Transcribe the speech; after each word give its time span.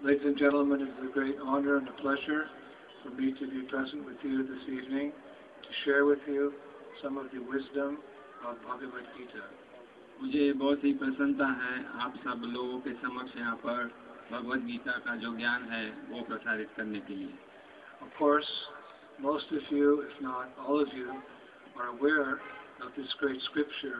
Ladies 0.00 0.22
and 0.24 0.38
gentlemen, 0.38 0.80
it 0.82 1.02
is 1.02 1.10
a 1.10 1.12
great 1.12 1.34
honor 1.44 1.76
and 1.78 1.88
a 1.88 1.92
pleasure 2.00 2.46
for 3.02 3.10
me 3.16 3.32
to 3.34 3.46
be 3.50 3.62
present 3.68 4.06
with 4.06 4.14
you 4.22 4.46
this 4.46 4.62
evening 4.70 5.10
to 5.10 5.68
share 5.84 6.04
with 6.04 6.20
you 6.28 6.52
some 7.02 7.18
of 7.18 7.26
the 7.34 7.40
wisdom 7.40 7.98
of 8.46 8.62
Bhagavad 8.62 9.02
Gita. 9.18 9.42
मुझे 10.22 10.52
बहुत 10.60 10.84
ही 10.84 10.92
प्रसन्नता 11.02 11.46
है 11.62 11.74
आप 12.04 12.14
सब 12.26 12.42
लोगों 12.54 12.78
के 12.86 12.92
समक्ष 13.02 13.36
यहाँ 13.40 13.54
पर 13.66 13.90
भगवत 14.30 14.60
गीता 14.70 14.92
का 15.06 15.16
जो 15.26 15.34
ज्ञान 15.36 15.66
है 15.72 15.84
वो 16.12 16.22
प्रसारित 16.30 16.70
करने 16.76 17.00
के 17.10 17.14
लिए 17.22 17.34
Of 18.06 18.14
course, 18.20 18.48
most 19.28 19.50
of 19.58 19.66
you, 19.78 19.90
if 20.10 20.22
not 20.28 20.54
all 20.66 20.80
of 20.86 20.94
you, 21.00 21.10
are 21.76 21.88
aware 21.88 22.34
of 22.86 22.94
this 22.96 23.12
great 23.18 23.42
scripture 23.50 23.98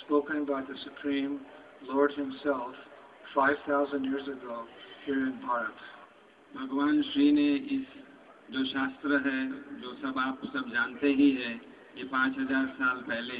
spoken 0.00 0.46
by 0.46 0.62
the 0.62 0.80
Supreme 0.86 1.40
Lord 1.92 2.12
Himself 2.22 2.84
5,000 3.34 4.02
years 4.10 4.28
ago 4.38 4.62
excellent 5.08 5.34
Bharat 5.42 5.78
भगवान 6.56 7.00
श्री 7.08 7.30
ने 7.32 7.42
इस 7.74 7.90
जो 8.54 8.64
शास्त्र 8.66 9.18
है 9.26 9.36
जो 9.80 9.92
सब 10.00 10.18
आप 10.18 10.40
सब 10.54 10.70
जानते 10.72 11.08
ही 11.20 11.30
है 11.32 11.50
ये 11.98 12.04
पाँच 12.14 12.38
हजार 12.38 12.66
साल 12.80 13.02
पहले 13.08 13.36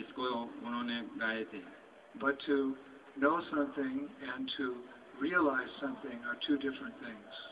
इसको 0.00 0.22
उन्होंने 0.40 1.00
गाए 1.22 1.42
थे 1.52 1.62
but 2.24 2.46
to 2.46 2.56
know 3.22 3.30
something 3.48 3.98
and 4.28 4.46
to 4.56 4.68
realise 5.22 5.68
something 5.80 6.28
are 6.30 6.34
two 6.46 6.56
different 6.68 6.92
things 7.06 7.42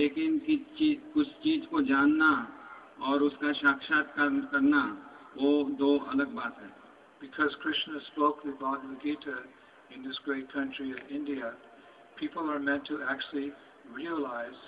लेकिन 0.00 0.38
कि 0.46 0.56
चीज 0.78 1.02
कुछ 1.14 1.28
चीज 1.42 1.66
को 1.74 1.82
जानना 1.92 2.30
और 3.10 3.22
उसका 3.28 3.52
साक्षात्कार 3.60 4.30
करना 4.54 4.80
वो 5.42 5.50
दो 5.84 5.96
अलग 6.14 6.34
बात 6.40 6.60
है 6.62 6.68
because 7.26 7.54
Krishna 7.66 7.98
spoke 8.08 8.46
the 8.46 8.56
Bhagavad 8.62 8.98
Gita 9.04 9.36
in 9.96 10.06
this 10.08 10.20
great 10.28 10.50
country 10.52 10.92
of 10.92 11.12
India 11.20 11.54
people 12.22 12.48
are 12.48 12.60
meant 12.60 12.84
to 12.86 13.00
actually 13.10 13.50
realize 13.92 14.60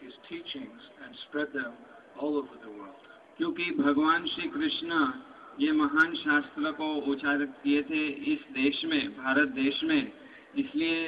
his 0.00 0.12
teachings 0.30 0.80
and 1.04 1.14
spread 1.28 1.48
them 1.52 1.74
all 2.18 2.36
over 2.38 2.56
the 2.64 2.70
world. 2.80 3.02
क्योंकि 3.38 3.64
भगवान 3.80 4.24
श्री 4.34 4.48
कृष्ण 4.54 4.98
ये 5.60 5.70
महान 5.80 6.14
शास्त्र 6.22 6.72
को 6.80 6.88
उच्चारित 7.12 7.50
किए 7.64 7.82
थे 7.90 8.02
इस 8.32 8.46
देश 8.58 8.80
में 8.92 9.00
भारत 9.18 9.48
देश 9.58 9.80
में 9.92 10.00
इसलिए 10.00 11.02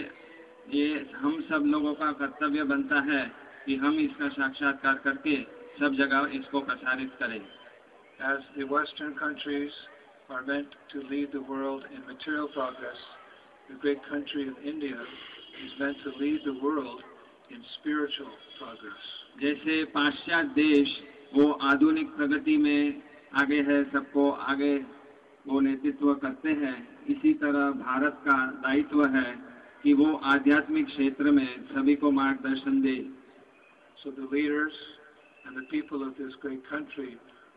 ये 0.74 0.88
हम 1.22 1.40
सब 1.50 1.68
लोगों 1.74 1.94
का 2.02 2.10
कर्तव्य 2.20 2.64
बनता 2.72 3.00
है 3.10 3.22
कि 3.66 3.76
हम 3.84 3.98
इसका 4.04 4.28
साक्षात्कार 4.38 5.00
करके 5.08 5.36
सब 5.80 5.96
जगह 6.04 6.36
इसको 6.40 6.60
प्रसारित 6.70 7.14
करें 7.24 7.40
As 8.32 8.44
the 8.58 8.64
Western 8.74 9.14
countries 9.24 9.78
are 10.34 10.42
meant 10.52 10.76
to 10.92 11.00
lead 11.14 11.32
the 11.32 11.40
world 11.52 11.84
in 11.94 12.04
material 12.12 12.46
progress, 12.58 13.00
the 13.70 13.78
great 13.86 14.06
country 14.12 14.44
of 14.50 14.54
India 14.72 15.00
जैसे 19.40 19.76
पाश्चात्य 19.96 20.52
देश 20.56 20.94
वो 21.36 21.50
आधुनिक 21.70 22.08
प्रगति 22.16 22.56
में 22.64 23.02
आगे 23.42 23.60
है 23.68 23.82
सबको 23.90 24.30
आगे 24.52 24.74
वो 25.48 25.60
नेतृत्व 25.66 26.14
करते 26.24 26.50
हैं 26.62 26.76
इसी 27.14 27.32
तरह 27.44 27.70
भारत 27.84 28.18
का 28.26 28.38
दायित्व 28.66 29.04
है 29.16 29.26
कि 29.82 29.92
वो 29.94 30.12
आध्यात्मिक 30.34 30.86
क्षेत्र 30.86 31.30
में 31.38 31.46
सभी 31.72 31.94
को 32.04 32.10
मार्गदर्शन 32.20 32.80
दे 32.82 32.96
so 34.02 34.10
the 34.18 34.28
end 35.46 35.56
the 35.56 35.88
of 36.06 36.12
this 36.20 36.34
great 36.44 36.66
country 36.72 37.08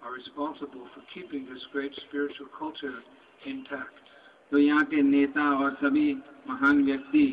are 0.05 0.13
responsible 0.15 0.85
for 0.95 1.05
keeping 1.13 1.45
this 1.53 1.67
great 1.75 1.93
spiritual 2.05 2.49
culture 2.59 3.49
intact 3.51 4.15
तो 4.51 4.57
यहाँ 4.57 4.83
के 4.93 5.01
नेता 5.11 5.49
और 5.63 5.73
सभी 5.83 6.13
महान 6.49 6.83
व्यक्ति 6.83 7.25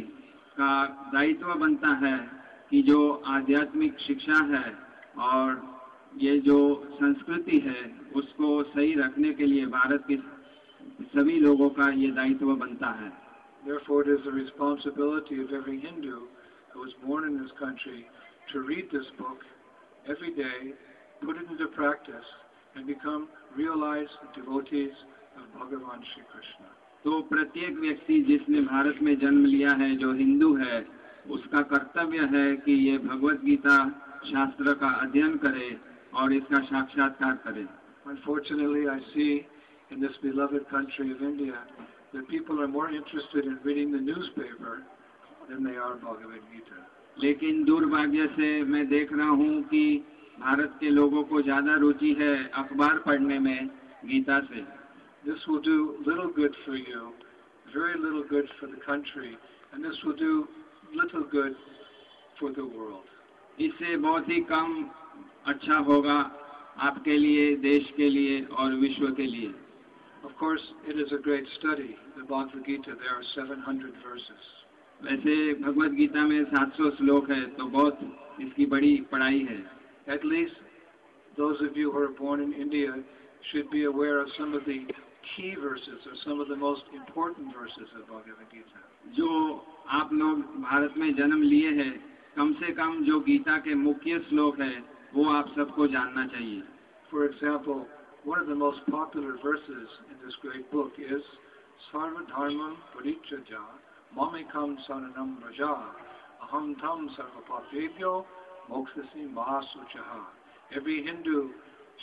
का 0.59 0.73
दायित्व 1.15 1.53
बनता 1.61 1.93
है 2.07 2.17
कि 2.71 2.83
जो 2.89 2.99
आध्यात्मिक 3.37 3.99
शिक्षा 4.01 4.43
है 4.57 4.65
और 5.31 5.63
ये 6.23 6.37
जो 6.49 6.59
संस्कृति 7.01 7.59
है 7.67 7.81
उसको 8.21 8.53
सही 8.75 8.93
रखने 9.01 9.33
के 9.41 9.47
लिए 9.47 9.67
भारत 9.77 10.05
के 10.11 10.17
सभी 11.17 11.39
लोगों 11.47 11.69
का 11.79 11.89
ये 12.05 12.11
दायित्व 12.21 12.55
बनता 12.65 12.91
है 13.03 13.13
Therefore, 13.67 13.99
it 14.05 14.09
is 14.15 14.19
the 14.25 14.31
responsibility 14.33 15.37
of 15.43 15.53
every 15.59 15.77
Hindu 15.85 16.17
who 16.73 16.81
was 16.83 16.93
born 17.05 17.25
in 17.31 17.39
this 17.43 17.55
country 17.61 18.03
to 18.53 18.61
read 18.71 18.93
this 18.97 19.09
book 19.23 19.47
every 20.17 20.33
day, 20.43 20.75
put 21.23 21.41
it 21.45 21.51
into 21.57 21.71
practice, 21.81 22.31
and 22.77 22.87
become 22.95 23.27
realized 23.65 24.21
devotees 24.41 25.05
of 25.43 25.61
Bhagavan 25.61 26.05
Sri 26.11 26.27
Krishna. 26.35 26.75
तो 27.05 27.21
प्रत्येक 27.31 27.79
व्यक्ति 27.79 28.19
जिसने 28.29 28.61
भारत 28.67 28.99
में 29.03 29.15
जन्म 29.21 29.45
लिया 29.45 29.71
है 29.81 29.95
जो 30.03 30.13
हिंदू 30.19 30.53
है 30.57 30.77
उसका 31.39 31.61
कर्तव्य 31.73 32.29
है 32.37 32.45
कि 32.65 32.73
ये 32.73 32.97
भगवत 32.99 33.41
गीता 33.45 33.77
शास्त्र 34.31 34.73
का 34.83 34.89
अध्ययन 35.05 35.37
करे 35.45 35.69
और 36.23 36.33
इसका 36.33 36.59
साक्षात्कार 36.73 37.35
करे 37.47 37.67
Unfortunately, 38.13 38.81
I 38.93 38.97
see 39.13 39.47
in 39.93 40.01
this 40.01 40.17
beloved 40.23 40.65
country 40.71 41.07
of 41.13 41.21
India 41.29 41.55
that 42.15 42.27
people 42.33 42.59
are 42.65 42.69
more 42.73 42.91
interested 42.97 43.47
in 43.51 43.55
reading 43.69 43.93
the 43.97 44.01
newspaper 44.09 44.75
than 45.53 45.65
they 45.69 45.77
are 45.87 45.95
Bhagavad 46.05 46.47
Gita. 46.53 46.79
लेकिन 47.25 47.63
दुर्भाग्य 47.65 48.27
से 48.37 48.51
मैं 48.77 48.85
देख 48.95 49.13
रहा 49.21 49.29
हूँ 49.43 49.63
कि 49.75 49.85
भारत 50.41 50.77
के 50.81 50.91
लोगों 51.01 51.23
को 51.35 51.43
ज्यादा 51.51 51.77
रुचि 51.87 52.17
है 52.21 52.33
अखबार 52.65 52.99
पढ़ने 53.07 53.39
में 53.49 53.69
गीता 54.11 54.39
से 54.53 54.61
This 55.27 55.39
will 55.49 55.61
do 55.63 55.97
little 56.05 56.29
good 56.29 56.55
for 56.67 56.75
you, 56.77 57.13
very 57.73 57.99
little 57.99 58.25
good 58.29 58.45
for 58.61 58.67
the 58.67 58.77
country, 58.85 59.39
and 59.73 59.83
this 59.83 59.97
will 60.05 60.15
do 60.17 60.47
little 60.95 61.25
good 61.25 61.55
for 62.39 62.53
the 62.53 62.65
world. 62.65 63.07
इससे 63.59 63.97
बहुत 64.05 64.29
ही 64.29 64.41
कम 64.45 64.91
अच्छा 65.53 65.77
होगा 65.89 66.17
आपके 66.89 67.17
लिए 67.19 67.55
देश 67.65 67.91
के 67.97 68.09
लिए 68.11 68.41
और 68.59 68.75
विश्व 68.85 69.07
के 69.21 69.27
लिए 69.27 69.53
Of 70.29 70.37
course, 70.39 70.63
it 70.89 70.99
is 71.05 71.11
a 71.13 71.19
great 71.25 71.47
study, 71.59 71.97
the 72.19 72.25
Bhagavad 72.25 72.65
Gita. 72.67 72.95
There 73.01 73.15
are 73.17 73.25
700 73.35 73.95
verses. 74.03 74.45
वैसे 75.07 75.37
भगवत 75.65 75.91
गीता 76.03 76.27
में 76.33 76.39
700 76.53 76.91
श्लोक 76.99 77.31
है 77.31 77.43
तो 77.57 77.67
बहुत 77.79 77.99
इसकी 78.47 78.67
बड़ी 78.77 78.97
पढ़ाई 79.13 79.41
है 79.51 79.63
At 80.17 80.29
least 80.35 81.33
those 81.39 81.63
of 81.69 81.77
you 81.79 81.91
who 81.93 81.99
are 82.05 82.15
born 82.23 82.41
in 82.43 82.53
India 82.53 82.93
should 83.53 83.71
be 83.71 83.85
aware 83.85 84.19
of 84.21 84.29
some 84.39 84.53
of 84.55 84.65
the 84.67 84.79
key 85.37 85.55
verses 85.61 86.01
or 86.07 86.13
some 86.27 86.41
of 86.41 86.49
the 86.49 86.57
most 86.57 86.83
important 86.95 87.49
verses 87.55 87.89
of 87.97 88.07
Bhagavad 88.09 88.49
Gita. 88.51 88.81
जो 89.17 89.63
आप 89.89 90.11
लोग 90.13 90.41
भारत 90.65 90.95
में 90.99 91.09
जन्म 91.17 91.43
लिए 91.43 91.71
हैं 91.81 91.93
कम 92.37 92.53
से 92.61 92.73
कम 92.79 93.05
जो 93.07 93.19
गीता 93.29 93.57
के 93.67 93.75
मुख्य 93.83 94.19
श्लोक 94.29 94.61
है 94.61 94.75
वो 95.15 95.25
आप 95.33 95.55
सबको 95.59 95.83
जानना 95.97 96.27
चाहिए 96.37 96.63
For 97.11 97.25
example, 97.27 97.87
one 98.25 98.41
of 98.41 98.47
the 98.49 98.55
most 98.55 98.79
popular 98.91 99.35
verses 99.43 99.89
in 100.13 100.17
this 100.25 100.35
great 100.43 100.69
book 100.73 100.93
is 100.99 101.21
Sarvadharma 101.93 102.75
Parichaja 102.93 103.61
Mamekam 104.17 104.77
Sananam 104.89 105.37
Raja 105.41 105.77
Aham 106.47 106.75
Tam 106.81 107.09
Sarvapapebhyo 107.17 108.25
Moksasi 108.71 109.29
Mahasuchaha 109.33 110.25
Every 110.75 111.03
Hindu 111.05 111.51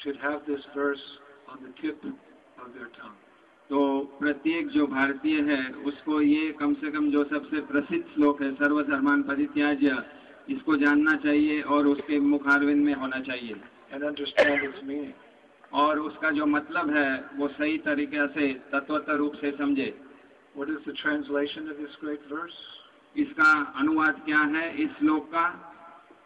should 0.03 0.15
have 0.21 0.45
this 0.47 0.61
verse 0.75 1.01
on 1.49 1.57
the 1.63 1.71
tip 1.81 2.01
तो 3.69 3.79
प्रत्येक 4.19 4.67
जो 4.69 4.85
भारतीय 4.93 5.41
है 5.49 5.61
उसको 5.89 6.19
ये 6.21 6.51
कम 6.59 6.73
से 6.79 6.91
कम 6.91 7.09
जो 7.11 7.23
सबसे 7.33 7.59
प्रसिद्ध 7.71 8.03
श्लोक 8.13 8.41
है 8.41 8.51
सर्वधर्मान 8.61 9.21
परित्याज्य 9.29 10.01
इसको 10.55 10.75
जानना 10.77 11.15
चाहिए 11.25 11.61
और 11.75 11.87
उसके 11.87 12.19
मुखारविंद 12.31 12.83
में 12.85 12.93
होना 13.03 13.19
चाहिए 13.29 15.11
और 15.83 15.99
उसका 15.99 16.29
जो 16.37 16.45
मतलब 16.53 16.89
है 16.95 17.07
वो 17.35 17.47
सही 17.59 17.77
तरीके 17.87 18.27
से 18.39 18.51
तत्वतर 18.75 19.15
रूप 19.23 19.35
से 19.43 19.51
समझे 19.57 19.91
What 20.57 20.67
इसका 23.21 23.51
अनुवाद 23.79 24.19
क्या 24.25 24.39
है 24.55 24.65
इस 24.83 24.89
श्लोक 24.99 25.27
का 25.35 25.47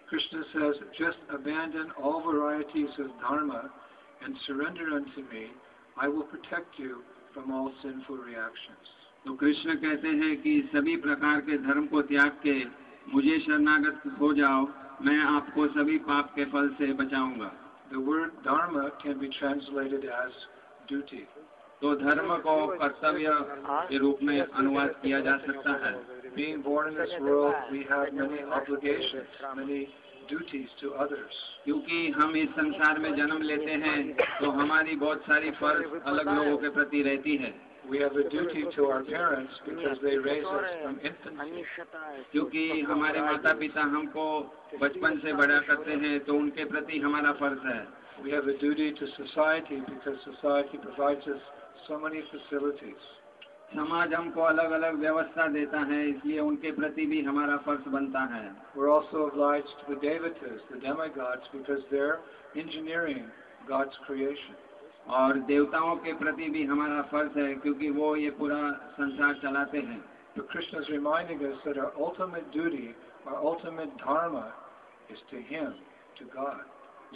Krishna 0.10 0.42
says, 0.54 0.76
just 0.98 1.18
abandon 1.36 1.88
all 2.10 2.20
varieties 2.26 2.90
of 3.00 3.08
dharma 3.22 3.62
and 4.24 4.36
surrender 4.46 4.86
unto 4.98 5.22
me 5.32 5.48
I 6.04 6.08
will 6.14 6.22
protect 6.30 6.80
you 6.80 6.96
from 7.34 7.52
all 7.58 7.68
sinful 7.82 8.20
reactions 8.28 8.88
तो 9.26 9.34
कृष्ण 9.44 9.76
कहते 9.84 10.08
हैं 10.22 10.36
कि 10.42 10.56
सभी 10.74 10.96
प्रकार 11.06 11.40
के 11.50 11.58
धर्म 11.68 11.86
को 11.94 12.02
त्याग 12.10 12.32
के 12.48 12.56
मुझे 13.14 13.38
शरणागत 13.46 14.02
हो 14.20 14.34
जाओ 14.42 14.68
मैं 15.10 15.18
आपको 15.28 15.68
सभी 15.78 15.98
पाप 16.10 16.34
के 16.36 16.46
फल 16.56 16.68
से 16.82 16.92
बचाऊंगा 17.04 17.52
The 17.94 18.00
word 18.10 18.30
dharma 18.46 18.84
can 19.02 19.18
be 19.24 19.28
translated 19.40 20.06
as 20.20 20.38
duty. 20.92 21.20
तो 21.82 21.94
धर्म 22.02 22.36
को 22.46 22.56
कर्तव्य 22.80 23.36
के 23.92 23.98
रूप 24.06 24.24
में 24.30 24.40
अनुवाद 24.42 24.96
किया 25.04 25.20
जा 25.28 25.38
सकता 25.46 25.76
है 25.86 25.94
Being 26.40 26.64
born 26.70 26.90
in 26.94 26.98
this 27.04 27.14
world, 27.26 27.70
we 27.76 27.84
have 27.94 28.10
many 28.22 28.42
obligations, 28.62 29.44
many 29.62 29.80
duties 30.30 30.68
to 30.82 30.94
others. 31.04 31.36
क्योंकि 31.66 31.98
हम 32.18 32.36
इस 32.42 32.50
संसार 32.60 33.00
में 33.06 33.14
जन्म 33.16 33.42
लेते 33.52 33.72
हैं 33.86 33.98
तो 34.40 34.50
हमारी 34.60 34.96
बहुत 35.06 35.22
सारी 35.32 35.52
फर्ज 35.62 36.00
अलग 36.14 36.30
लोगों 36.38 36.58
के 36.66 36.70
प्रति 36.80 37.02
रहती 37.10 37.36
है 37.46 37.54
We 37.94 38.00
have 38.04 38.16
a 38.22 38.28
duty 38.30 38.62
to 38.76 38.86
our 38.92 39.02
parents 39.08 39.58
because 39.66 40.00
they 40.04 40.14
raise 40.28 40.48
us 40.52 40.70
from 40.84 40.96
infancy. 41.10 41.66
क्योंकि 42.32 42.64
हमारे 42.92 43.22
माता 43.26 43.54
पिता 43.60 43.82
हमको 43.96 44.24
बचपन 44.84 45.20
से 45.26 45.34
बड़ा 45.42 45.60
करते 45.68 45.98
हैं 46.06 46.18
तो 46.30 46.38
उनके 46.44 46.66
प्रति 46.72 47.00
हमारा 47.06 47.32
फर्ज 47.44 47.68
है 47.74 47.80
We 48.24 48.34
have 48.38 48.50
a 48.56 48.58
duty 48.64 48.90
to 49.02 49.12
society 49.20 49.80
because 49.92 50.18
society 50.30 50.82
provides 50.88 51.30
us 51.36 51.52
so 51.88 52.00
many 52.08 52.22
facilities. 52.32 53.12
समाज 53.74 54.14
हमको 54.14 54.42
अलग 54.44 54.72
अलग 54.72 54.98
व्यवस्था 55.00 55.46
देता 55.54 55.80
है 55.92 56.02
इसलिए 56.10 56.40
उनके 56.40 56.72
प्रति 56.72 57.06
भी 57.12 57.22
हमारा 57.28 57.56
फर्ज 57.66 57.88
बनता 57.96 58.22
है 58.34 58.76
और 65.16 65.38
देवताओं 65.50 65.96
के 66.06 66.14
प्रति 66.20 66.50
भी 66.50 66.64
हमारा 66.66 67.02
फर्ज 67.12 67.38
है 67.38 67.54
क्योंकि 67.66 67.90
वो 67.98 68.16
ये 68.16 68.30
पूरा 68.40 68.62
संसार 69.00 69.34
चलाते 69.42 69.80
हैं 69.90 70.00
तो 70.36 70.44
कृष्ण 70.52 70.78
अल्टीमेट 70.78 72.52
ड्यूटी 72.58 72.94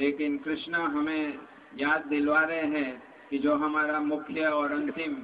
लेकिन 0.04 0.38
कृष्णा 0.48 0.81
हमें 0.98 1.40
याद 1.81 2.06
दिलवा 2.10 2.44
रहे 2.44 2.62
हैं 2.78 2.90
कि 3.30 3.38
जो 3.46 3.56
हमारा 3.63 4.00
मुख्य 4.12 4.46
और 4.60 4.72
अंतिम 4.74 5.18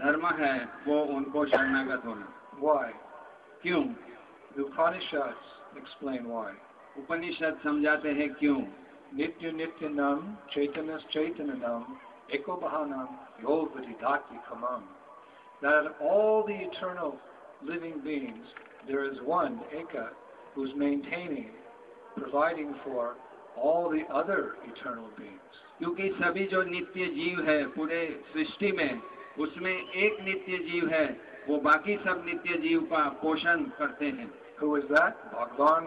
धर्म 0.00 0.26
है 0.38 0.52
वो 0.86 0.96
उनको 1.16 1.44
शरणागत 1.50 2.02
होना 2.06 2.32
Why? 2.64 2.88
क्यों 3.62 3.82
The 4.56 4.64
Upanishads 4.64 5.46
explain 5.80 6.26
why. 6.32 6.50
उपनिषद 7.02 7.58
समझाते 7.64 8.08
हैं 8.18 8.28
क्यों 8.34 8.56
नित्य 9.20 9.52
नित्य 9.56 9.88
नाम 9.96 10.26
चैतन्य 10.52 10.98
चैतन्य 11.14 11.56
नाम 11.62 11.96
ekobahanam 12.36 13.08
yogadidati 13.42 14.36
kamam. 14.50 14.82
That 15.62 15.86
of 15.90 16.06
all 16.10 16.44
the 16.46 16.54
eternal 16.68 17.16
living 17.62 18.00
beings, 18.04 18.46
there 18.88 19.04
is 19.10 19.18
one, 19.24 19.60
Eka, 19.80 20.08
who's 20.54 20.72
maintaining, 20.76 21.50
providing 22.16 22.74
for 22.84 23.14
all 23.56 23.88
the 23.88 24.02
other 24.12 24.40
eternal 24.70 25.08
beings. 25.18 25.60
क्योंकि 25.82 26.08
सभी 26.22 26.46
जो 26.54 26.62
नित्य 26.74 27.06
जीव 27.20 27.44
है 27.50 27.62
पूरे 27.76 28.02
सृष्टि 28.34 28.70
में 28.80 28.88
उसमें 29.44 29.74
एक 29.74 30.16
नित्य 30.24 30.58
जीव 30.70 30.88
है 30.92 31.04
वो 31.48 31.56
बाकी 31.70 31.96
सब 32.06 32.22
नित्य 32.26 32.54
जीव 32.62 32.80
का 32.92 33.08
पोषण 33.22 33.64
करते 33.78 34.06
हैं 34.18 34.30
Who 34.60 34.68
is 34.76 34.84
that? 34.96 35.16
भगवान 35.32 35.86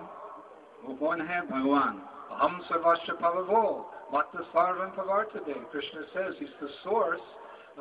वो 0.87 0.93
कौन 0.99 1.21
है 1.29 1.39
भगवान 1.49 2.01
हम 2.41 2.59
सर्वस्व 2.71 3.13
प्रभो 3.21 3.63
But 4.11 4.31
the 4.33 4.43
Sarvan 4.51 4.93
Pavar 4.97 5.25
today, 5.31 5.55
Krishna 5.71 6.01
says 6.11 6.35
he's 6.39 6.53
the 6.59 6.69
source 6.83 7.25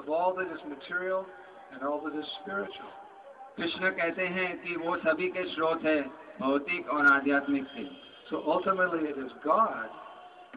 of 0.01 0.11
all 0.17 0.35
that 0.39 0.51
is 0.57 0.65
material 0.73 1.23
and 1.73 1.83
all 1.91 1.97
that 2.07 2.19
is 2.23 2.33
spiritual. 2.41 2.91
Krishna 3.59 3.91
कहते 4.01 4.27
हैं 4.35 4.49
कि 4.65 4.77
वो 4.83 4.97
सभी 5.05 5.29
के 5.37 5.45
स्रोत 5.55 5.85
है 5.85 6.01
भौतिक 6.43 6.91
और 6.97 7.07
आध्यात्मिक 7.13 7.65
से 7.77 7.87
So 8.31 8.43
ultimately 8.57 9.09
it 9.13 9.23
is 9.25 9.31
God, 9.47 9.89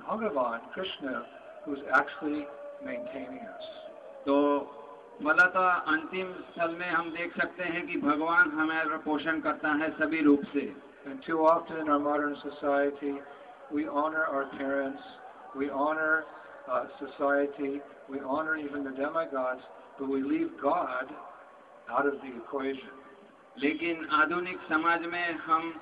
Bhagavan, 0.10 0.68
Krishna, 0.74 1.16
who's 1.64 1.86
actually 2.02 2.46
maintaining 2.90 3.46
us. 3.56 3.70
तो 4.28 4.36
मतलब 5.26 5.84
अंतिम 5.88 6.32
स्थल 6.52 6.70
में 6.80 6.90
हम 6.90 7.10
देख 7.18 7.34
सकते 7.42 7.64
हैं 7.74 7.86
कि 7.88 7.98
भगवान 8.02 8.52
हमें 8.60 8.98
पोषण 9.04 9.40
करता 9.40 9.72
है 9.82 9.90
सभी 9.98 10.22
रूप 10.28 10.42
से 10.54 10.62
टू 11.28 11.38
uh, 11.44 11.58
लेकिन 23.64 24.08
आधुनिक 24.24 24.58
समाज 24.72 25.06
में 25.16 25.24
हम 25.48 25.74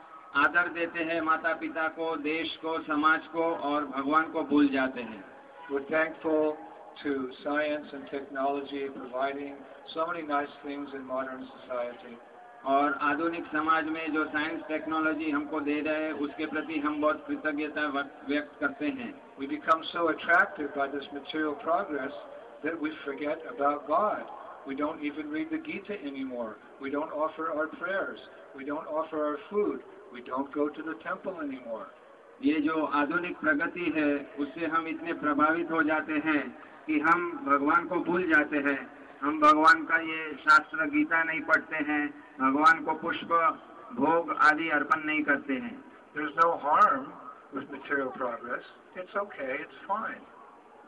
आदर 0.45 0.68
देते 0.80 1.03
हैं 1.12 1.21
माता 1.31 1.53
पिता 1.63 1.88
को 2.00 2.15
देश 2.31 2.56
को 2.65 2.77
समाज 2.94 3.27
को 3.38 3.44
और 3.71 3.86
भगवान 3.97 4.31
को 4.36 4.44
भूल 4.53 4.68
जाते 4.80 5.01
हैं 5.12 5.24
we 5.71 5.80
thankful 5.95 6.53
to 7.04 7.30
science 7.44 7.86
and 7.94 8.04
technology 8.12 8.86
providing 8.96 9.56
so 9.94 10.06
many 10.07 10.25
nice 10.25 10.50
things 10.66 10.90
in 10.96 11.04
modern 11.06 11.48
society. 11.60 12.18
और 12.68 12.94
आधुनिक 13.10 13.46
समाज 13.51 13.86
में 13.96 14.12
जो 14.13 14.24
साइंस 14.31 14.63
टेक्नोलॉजी 14.69 15.30
हमको 15.31 15.60
दे 15.68 15.80
रहे 15.86 16.04
हैं 16.06 16.12
उसके 16.25 16.46
प्रति 16.54 16.80
हम 16.86 17.00
बहुत 17.01 17.24
कृतज्ञता 17.28 17.86
व्यक्त 18.31 18.60
करते 18.63 18.88
हैं 18.98 19.13
We 19.42 19.48
become 19.51 19.84
so 19.92 20.01
attracted 20.13 20.74
by 20.80 20.88
this 20.96 21.06
material 21.18 21.54
progress 21.66 22.18
that 22.63 22.81
we 22.86 22.92
forget 23.06 23.46
about 23.54 23.86
God. 23.90 24.25
We 24.72 24.75
don't 24.80 25.06
even 25.10 25.30
read 25.36 25.54
the 25.56 25.60
Gita 25.69 26.00
anymore. 26.12 26.50
We 26.81 26.90
don't 26.96 27.13
offer 27.25 27.46
our 27.60 27.68
prayers. 27.78 28.19
We 28.57 28.66
don't 28.72 28.92
offer 29.01 29.22
our 29.28 29.38
food. 29.51 29.86
We 30.16 30.22
don't 30.34 30.51
go 30.57 30.66
to 30.80 30.86
the 30.92 30.98
temple 31.07 31.40
anymore. 31.48 31.86
ये 32.50 32.60
जो 32.68 32.84
आधुनिक 33.04 33.38
प्रगति 33.46 33.92
है 33.98 34.10
उससे 34.46 34.68
हम 34.75 34.88
इतने 34.98 35.13
प्रभावित 35.24 35.72
हो 35.78 35.81
जाते 35.94 36.19
हैं 36.28 36.42
कि 36.89 37.00
हम 37.06 37.25
भगवान 37.47 37.86
को 37.88 37.95
भूल 38.06 38.21
जाते 38.33 38.57
हैं 38.68 38.75
हम 39.24 39.39
भगवान 39.39 39.83
का 39.89 39.97
ये 40.06 40.31
शास्त्र 40.45 40.86
गीता 40.95 41.21
नहीं 41.24 41.41
पढ़ते 41.50 41.81
हैं 41.89 42.03
भगवान 42.41 42.80
को 42.86 42.94
पुष्प 43.01 43.33
भोग 44.00 44.31
आदि 44.50 44.69
अर्पण 44.77 45.03
नहीं 45.09 45.21
करते 45.30 45.53
हैं 45.65 45.75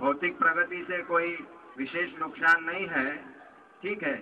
भौतिक 0.02 0.38
प्रगति 0.40 0.82
से 0.90 1.02
कोई 1.14 1.34
विशेष 1.78 2.18
नुकसान 2.22 2.64
नहीं 2.72 2.88
है 2.98 3.08
ठीक 3.86 4.04
है 4.12 4.18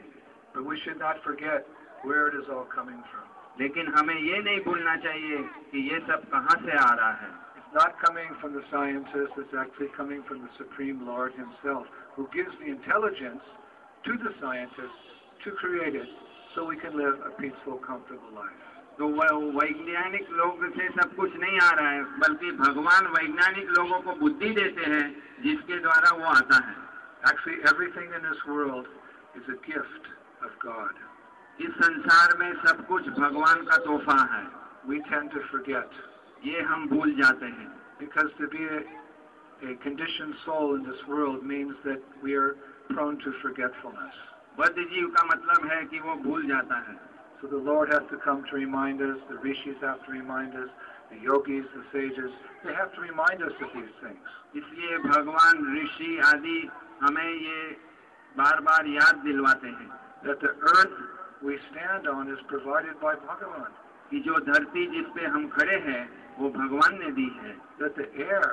But 0.54 0.64
we 0.70 0.78
should 0.84 1.02
not 1.06 1.20
forget 1.26 1.68
where 2.10 2.24
it 2.30 2.36
is 2.42 2.50
all 2.56 2.66
coming 2.78 3.02
from. 3.12 3.28
लेकिन 3.62 3.94
हमें 3.98 4.16
ये 4.16 4.42
नहीं 4.48 4.60
भूलना 4.68 4.96
चाहिए 5.08 5.38
कि 5.72 5.90
ये 5.92 6.00
सब 6.12 6.30
कहाँ 6.34 6.60
से 6.66 6.78
आ 6.86 6.90
रहा 7.02 7.12
है 7.24 7.38
not 7.74 8.00
coming 8.02 8.30
from 8.42 8.54
the 8.54 8.64
sciences, 8.72 9.30
it's 9.38 9.54
actually 9.58 9.90
coming 9.96 10.24
from 10.28 10.42
the 10.42 10.50
Supreme 10.58 11.06
Lord 11.06 11.34
Himself, 11.34 11.86
who 12.16 12.28
gives 12.34 12.50
the 12.60 12.68
intelligence 12.72 13.42
to 14.06 14.12
the 14.18 14.32
scientists 14.42 15.06
to 15.44 15.52
create 15.62 15.96
it 15.96 16.10
so 16.56 16.66
we 16.66 16.78
can 16.78 16.98
live 16.98 17.20
a 17.26 17.32
peaceful, 17.42 17.78
comfortable 17.86 18.34
life. 18.34 18.66
तो 19.00 19.06
वैज्ञानिक 19.58 20.26
लोग 20.38 20.56
से 20.78 20.88
सब 20.96 21.14
कुछ 21.18 21.32
नहीं 21.42 21.60
आ 21.66 21.70
रहा 21.80 21.92
है 21.92 22.02
बल्कि 22.24 22.50
भगवान 22.64 23.06
वैज्ञानिक 23.16 23.68
लोगों 23.78 24.00
को 24.08 24.12
बुद्धि 24.24 24.50
देते 24.60 24.90
हैं 24.94 25.06
जिसके 25.46 25.78
द्वारा 25.88 26.10
वो 26.22 26.26
आता 26.42 26.58
है 26.66 26.76
Actually, 27.32 27.58
everything 27.72 28.12
in 28.18 28.22
this 28.26 28.42
world 28.50 28.86
is 29.40 29.44
a 29.54 29.58
gift 29.70 30.06
of 30.48 30.52
God. 30.66 30.92
इस 31.68 31.72
संसार 31.86 32.36
में 32.42 32.50
सब 32.66 32.86
कुछ 32.92 33.08
भगवान 33.24 33.66
का 33.72 33.78
तोहफा 33.88 34.20
है 34.36 34.44
We 34.90 35.00
tend 35.10 35.32
to 35.38 35.42
forget 35.54 35.98
ये 36.48 36.60
हम 36.72 36.88
भूल 36.90 37.12
जाते 37.22 37.46
हैं 37.56 37.68
because 38.02 38.30
to 38.40 38.48
be 38.52 38.60
a, 38.76 38.82
a 39.70 39.74
conditioned 39.86 40.36
soul 40.44 40.70
in 40.76 40.84
this 40.90 41.00
world 41.14 41.42
means 41.54 41.80
that 41.86 42.04
we 42.26 42.34
are 42.42 42.52
prone 42.92 43.18
to 43.24 43.34
forgetfulness. 43.42 44.14
बद्ध 44.60 44.76
जीव 44.94 45.08
का 45.18 45.24
मतलब 45.32 45.66
है 45.72 45.84
कि 45.92 46.00
वो 46.08 46.16
भूल 46.28 46.48
जाता 46.56 46.78
है 46.90 46.96
So 47.42 47.50
the 47.54 47.60
Lord 47.66 47.92
has 47.94 48.06
to 48.12 48.18
come 48.24 48.40
to 48.52 48.56
remind 48.56 49.02
us, 49.02 49.20
the 49.32 49.36
rishis 49.48 49.84
have 49.86 50.00
to 50.06 50.12
remind 50.14 50.56
us, 50.62 50.70
the 51.12 51.20
yogis, 51.26 51.68
the 51.74 51.84
sages, 51.92 52.34
they 52.64 52.74
have 52.80 52.90
to 52.96 53.02
remind 53.04 53.44
us 53.50 53.54
of 53.68 53.76
these 53.80 53.94
things. 54.06 54.40
इसलिए 54.62 54.98
भगवान 55.10 55.62
ऋषि 55.76 56.10
आदि 56.30 56.58
हमें 57.04 57.30
ये 57.44 57.62
बार-बार 58.42 58.88
याद 58.96 59.22
दिलवाते 59.28 59.74
हैं 59.82 59.92
That 60.28 60.42
the 60.46 60.54
earth 60.74 60.98
we 61.50 61.60
stand 61.68 62.08
on 62.16 62.32
is 62.38 62.42
provided 62.56 62.98
by 63.06 63.14
Bhagavan. 63.28 63.70
कि 64.12 64.20
जो 64.28 64.40
धरती 64.52 64.88
जिस 64.98 65.14
पे 65.18 65.26
हम 65.38 65.48
खड़े 65.58 65.76
हैं 65.92 66.02
वो 66.42 66.50
भगवान 66.56 66.94
ने 67.04 67.10
दी 67.20 67.28
है 67.38 67.54
that 67.80 67.98
the 68.00 68.06
air 68.26 68.48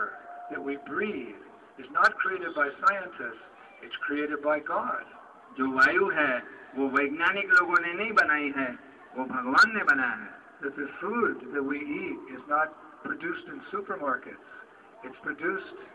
that 0.50 0.62
we 0.68 0.74
breathe 0.86 1.82
is 1.82 1.90
not 1.96 2.14
created 2.22 2.54
by 2.56 2.64
scientists 2.80 3.86
it's 3.88 3.98
created 4.06 4.42
by 4.46 4.56
God 4.70 5.12
जो 5.58 5.68
वायु 5.78 6.08
है 6.18 6.32
वो 6.78 6.88
वैज्ञानिक 6.98 7.52
लोगों 7.58 7.78
ने 7.86 7.92
नहीं 8.00 8.12
बनाई 8.20 8.50
है 8.56 8.68
वो 9.18 9.24
भगवान 9.34 9.76
ने 9.78 9.84
बनाया 9.92 10.16
है 10.24 10.32
that 10.64 10.80
the 10.82 10.88
food 11.02 11.46
that 11.54 11.68
we 11.72 11.80
eat 12.00 12.34
is 12.38 12.42
not 12.54 12.76
produced 13.06 13.52
in 13.54 13.62
supermarkets 13.70 15.08
it's 15.08 15.22
produced 15.28 15.86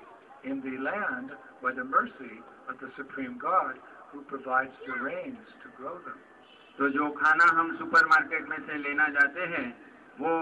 in 0.52 0.62
the 0.68 0.76
land 0.90 1.36
by 1.66 1.72
the 1.80 1.86
mercy 1.96 2.36
of 2.74 2.78
the 2.84 2.90
supreme 3.00 3.34
god 3.44 3.80
who 4.12 4.22
provides 4.32 4.78
the 4.86 4.98
rains 5.08 5.52
to 5.64 5.74
grow 5.80 5.96
them 6.10 6.20
तो 6.78 6.90
जो 6.98 7.10
खाना 7.24 7.50
हम 7.60 7.76
सुपरमार्केट 7.82 8.48
में 8.54 8.60
से 8.70 8.78
लेना 8.88 9.08
जाते 9.20 9.48
हैं 9.56 9.68
वो 10.22 10.34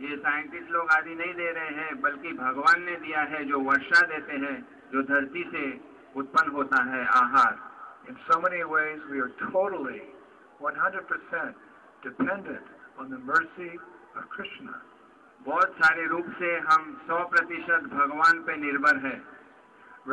ये 0.00 0.16
साइंटिस्ट 0.24 0.70
लोग 0.72 0.90
आदि 0.92 1.14
नहीं 1.14 1.32
दे 1.38 1.50
रहे 1.56 1.72
हैं 1.78 2.00
बल्कि 2.00 2.32
भगवान 2.36 2.82
ने 2.82 2.94
दिया 3.00 3.20
है 3.32 3.42
जो 3.48 3.58
वर्षा 3.70 4.00
देते 4.12 4.36
हैं 4.44 4.54
जो 4.92 5.02
धरती 5.10 5.42
से 5.50 5.64
उत्पन्न 6.20 6.50
होता 6.54 6.82
है 6.90 7.04
आहार 7.20 7.58
in 8.08 8.14
so 8.28 8.38
many 8.44 8.62
ways 8.72 9.04
we 9.10 9.20
are 9.20 9.28
totally 9.42 10.00
Krishna 14.32 14.80
बहुत 15.46 15.74
सारे 15.84 16.06
रूप 16.08 16.24
से 16.38 16.56
हम 16.70 16.92
सौ 17.08 17.22
प्रतिशत 17.34 17.88
भगवान 17.94 18.42
पे 18.48 18.56
निर्भर 18.64 19.04
है 19.06 19.16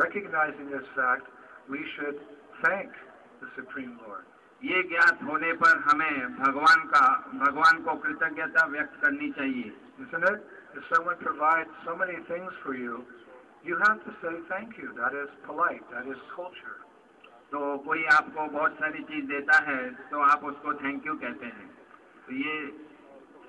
recognising 0.04 0.68
this 0.72 0.88
fact 0.98 1.70
we 1.70 1.84
should 1.96 2.20
thank 2.66 2.96
the 3.44 3.50
supreme 3.56 3.90
lord 4.06 4.24
ये 4.68 4.82
ज्ञात 4.88 5.22
होने 5.24 5.52
पर 5.60 5.78
हमें 5.84 6.32
भगवान 6.38 6.80
का 6.94 7.02
भगवान 7.42 7.78
को 7.84 7.94
कृतज्ञता 8.00 8.64
व्यक्त 8.72 8.96
करनी 9.04 9.30
चाहिए 9.38 9.72
you, 13.68 13.76
have 13.76 13.98
to 14.06 14.12
say 14.20 14.30
thank 14.50 14.76
you. 14.80 14.90
That 14.98 15.14
is 15.22 15.28
polite. 15.46 15.82
That 15.94 16.06
is 16.12 16.20
culture. 16.36 16.76
तो 17.52 17.60
कोई 17.86 18.04
आपको 18.16 18.46
बहुत 18.58 18.76
सारी 18.82 19.02
चीज 19.10 19.24
देता 19.32 19.58
है 19.70 19.80
तो 20.12 20.20
आप 20.28 20.44
उसको 20.52 20.72
थैंक 20.84 21.06
यू 21.06 21.14
कहते 21.24 21.46
हैं 21.56 21.66
तो 22.26 22.34
ये 22.44 22.60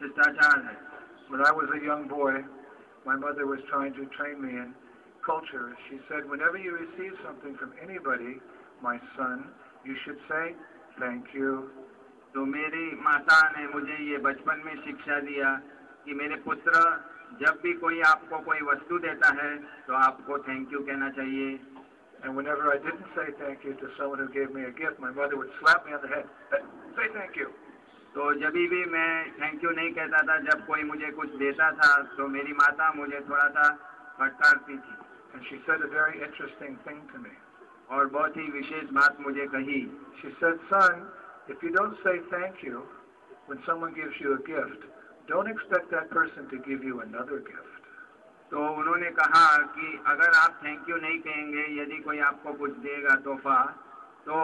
शिष्टाचार 0.01 0.65
है 0.71 0.79
When 1.33 1.43
I 1.47 1.51
was 1.59 1.69
a 1.75 1.85
young 1.85 2.01
boy, 2.11 2.33
my 3.09 3.13
mother 3.27 3.45
was 3.53 3.61
trying 3.73 3.93
to 3.99 4.05
train 4.17 4.37
me 4.45 4.49
in 4.63 4.73
culture. 5.27 5.67
She 5.89 5.97
said, 6.07 6.25
whenever 6.33 6.57
you 6.65 6.73
receive 6.81 7.13
something 7.27 7.53
from 7.61 7.71
anybody, 7.85 8.33
my 8.87 8.95
son, 9.19 9.45
you 9.91 9.95
should 10.03 10.19
say 10.31 10.43
thank 10.99 11.35
you 11.35 11.51
तो 12.33 12.45
मेरी 12.53 12.85
माता 13.05 13.39
ने 13.57 13.65
मुझे 13.73 13.95
ये 14.11 14.17
बचपन 14.27 14.61
में 14.65 14.75
शिक्षा 14.85 15.19
दिया 15.29 15.53
कि 16.05 16.13
मेरे 16.21 16.35
पुत्र 16.45 16.71
जब 17.41 17.59
भी 17.63 17.73
कोई 17.83 17.99
आपको 18.11 18.39
कोई 18.47 18.61
वस्तु 18.69 18.97
देता 19.07 19.31
है 19.41 19.49
तो 19.87 19.93
आपको 20.05 20.37
थैंक 20.49 20.73
यू 20.73 20.79
कहना 20.91 21.09
चाहिए 21.19 21.51
And 22.29 22.35
whenever 22.37 22.65
I 22.71 22.73
didn't 22.81 23.07
say 23.13 23.23
thank 23.37 23.63
you 23.67 23.71
to 23.77 23.87
someone 23.99 24.19
who 24.21 24.25
gave 24.35 24.51
me 24.57 24.61
a 24.65 24.69
gift, 24.79 24.99
my 25.05 25.09
mother 25.19 25.37
would 25.39 25.49
slap 25.61 25.87
me 25.87 25.95
on 25.97 26.01
the 26.03 26.09
head. 26.11 26.27
Say 26.99 27.07
thank 27.15 27.39
you. 27.41 27.47
तो 28.17 28.27
जब 28.45 28.59
भी 28.73 28.83
मैं 28.93 29.11
थैंक 29.41 29.63
यू 29.63 29.71
नहीं 29.81 29.91
कहता 29.99 30.21
था 30.27 30.37
जब 30.51 30.61
कोई 30.71 30.83
मुझे 30.93 31.09
कुछ 31.21 31.33
देता 31.43 31.71
था 31.83 31.89
तो 32.19 32.27
मेरी 32.39 32.53
माता 32.63 32.91
मुझे 33.03 33.19
थोड़ा 33.31 33.47
सा 33.61 33.65
फटकारती 34.19 34.77
थी 34.85 34.99
And 35.35 35.45
she 35.49 35.61
said 35.69 35.87
a 35.89 35.95
very 36.01 36.23
interesting 36.27 36.77
thing 36.89 37.01
to 37.15 37.23
me. 37.29 37.33
और 37.97 38.07
बहुत 38.11 38.37
ही 38.37 38.43
विशेष 38.51 38.91
बात 38.97 39.17
मुझे 39.27 39.45
कही 39.55 39.79
She 40.21 40.29
said, 40.41 40.59
son, 40.69 41.07
if 41.53 41.61
you 41.65 41.71
don't 41.77 41.97
say 42.05 42.13
thank 42.33 42.61
you 42.67 42.81
when 43.49 43.61
someone 43.69 43.93
gives 43.97 44.19
you 44.23 44.35
a 44.35 44.37
gift, 44.49 44.85
don't 45.31 45.49
expect 45.53 45.89
that 45.95 46.09
person 46.13 46.45
to 46.51 46.59
give 46.69 46.85
you 46.89 47.01
another 47.05 47.39
gift. 47.39 47.79
तो 48.51 48.63
उन्होंने 48.81 49.09
कहा 49.19 49.43
कि 49.75 49.89
अगर 50.13 50.37
आप 50.43 50.55
थैंक 50.63 50.89
यू 50.89 50.95
नहीं 51.03 51.19
कहेंगे 51.27 51.65
यदि 51.81 51.97
कोई 52.07 52.19
आपको 52.29 52.53
कुछ 52.63 52.71
देगा 52.87 53.15
तोहफा 53.27 53.59
तो 54.25 54.39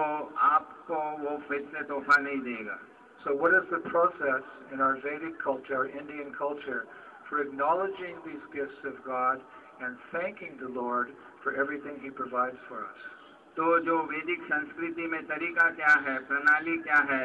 आपको 0.52 1.00
वो 1.24 1.38
फिर 1.50 1.66
से 1.74 1.84
तोहफा 1.94 2.22
नहीं 2.28 2.40
देगा 2.52 2.78
So 3.24 3.34
what 3.42 3.56
is 3.60 3.70
the 3.76 3.82
process 3.92 4.52
in 4.74 4.82
our 4.88 4.96
Vedic 5.06 5.40
culture, 5.44 5.78
our 5.80 5.88
Indian 6.02 6.30
culture, 6.40 6.82
for 7.30 7.40
acknowledging 7.46 8.20
these 8.28 8.44
gifts 8.58 8.86
of 8.92 9.00
God 9.08 9.46
and 9.86 10.04
thanking 10.16 10.54
the 10.64 10.70
Lord 10.80 11.14
for 11.46 11.56
everything 11.66 11.98
He 12.04 12.12
provides 12.24 12.62
for 12.70 12.82
us? 12.88 13.08
तो 13.58 13.68
जो 13.86 13.94
वैदिक 14.10 14.42
संस्कृति 14.48 15.06
में 15.12 15.22
तरीका 15.30 15.64
क्या 15.78 15.94
है 16.08 16.18
प्रणाली 16.26 16.76
क्या 16.88 16.98
है 17.12 17.22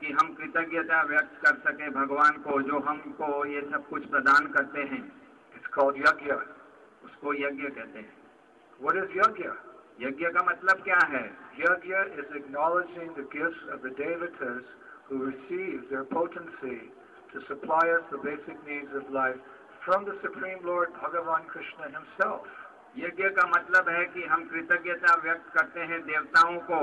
कि 0.00 0.10
हम 0.20 0.32
कृतज्ञता 0.38 1.02
व्यक्त 1.10 1.36
कर 1.44 1.58
सके 1.66 1.90
भगवान 1.98 2.38
को 2.46 2.56
जो 2.70 2.78
हमको 2.86 3.28
ये 3.52 3.60
सब 3.74 3.86
कुछ 3.90 4.06
प्रदान 4.14 4.46
करते 4.56 4.82
हैं 4.94 5.00
यज्ञ 6.06 6.32
उसको 7.08 7.34
यज्ञ 7.44 7.68
कहते 7.78 7.98
हैं 7.98 8.14
What 8.84 8.96
is 9.02 9.12
yajna? 9.18 9.52
यज्ञ 10.06 10.30
का 10.38 10.42
मतलब 10.50 10.82
क्या 10.88 10.98
है 11.14 11.22
Yajna 11.60 12.00
is 12.22 12.34
acknowledging 12.42 13.14
the 13.22 13.28
gifts 13.38 13.62
of 13.76 13.82
the 13.86 13.92
devatas 14.02 14.74
who 15.06 15.20
receive 15.28 15.86
their 15.94 16.02
potency 16.18 16.74
to 17.32 17.44
supply 17.46 17.82
us 17.94 18.10
the 18.16 18.20
basic 18.28 18.66
needs 18.74 18.98
of 19.02 19.14
life 19.18 19.54
from 19.88 20.04
the 20.12 20.16
Supreme 20.28 20.66
Lord 20.74 20.88
Bhagavan 21.04 21.46
Krishna 21.56 21.88
himself. 21.98 22.54
यज्ञ 22.98 23.28
का 23.36 23.46
मतलब 23.54 23.88
है 23.92 24.04
कि 24.12 24.22
हम 24.32 24.44
कृतज्ञता 24.50 25.14
व्यक्त 25.24 25.48
करते 25.56 25.80
हैं 25.88 25.98
देवताओं 26.06 26.56
को 26.68 26.78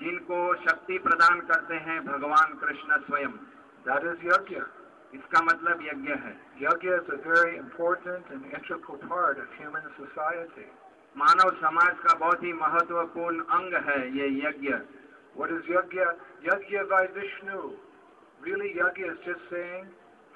जिनको 0.00 0.38
शक्ति 0.64 0.98
प्रदान 1.06 1.40
करते 1.50 1.74
हैं 1.88 1.98
भगवान 2.08 2.56
कृष्ण 2.64 2.98
स्वयं 3.06 3.36
That 3.86 4.04
is 4.10 4.24
यज्ञ 4.30 4.56
इसका 5.18 5.42
मतलब 5.48 5.82
यज्ञ 5.86 6.12
है 6.24 6.32
yajna 6.62 6.88
is 6.96 7.08
a 7.14 7.18
very 7.28 7.56
important 7.56 8.26
and 8.32 8.44
integral 8.48 8.98
part 9.12 9.38
of 9.44 9.54
human 9.60 9.88
society 9.98 10.66
मानव 11.22 11.50
समाज 11.62 11.96
का 12.06 12.14
बहुत 12.24 12.42
ही 12.48 12.52
महत्वपूर्ण 12.64 13.44
अंग 13.60 13.80
है 13.88 14.00
ये 14.18 14.28
यज्ञ 14.46 14.74
What 15.38 15.50
is 15.56 15.70
यज्ञ 15.76 16.00
यज्ञ 16.50 16.82
by 16.92 17.00
Vishnu 17.16 17.62
really 18.50 18.70
यज्ञ 18.82 19.08
is 19.14 19.24
just 19.30 19.50
saying 19.56 19.88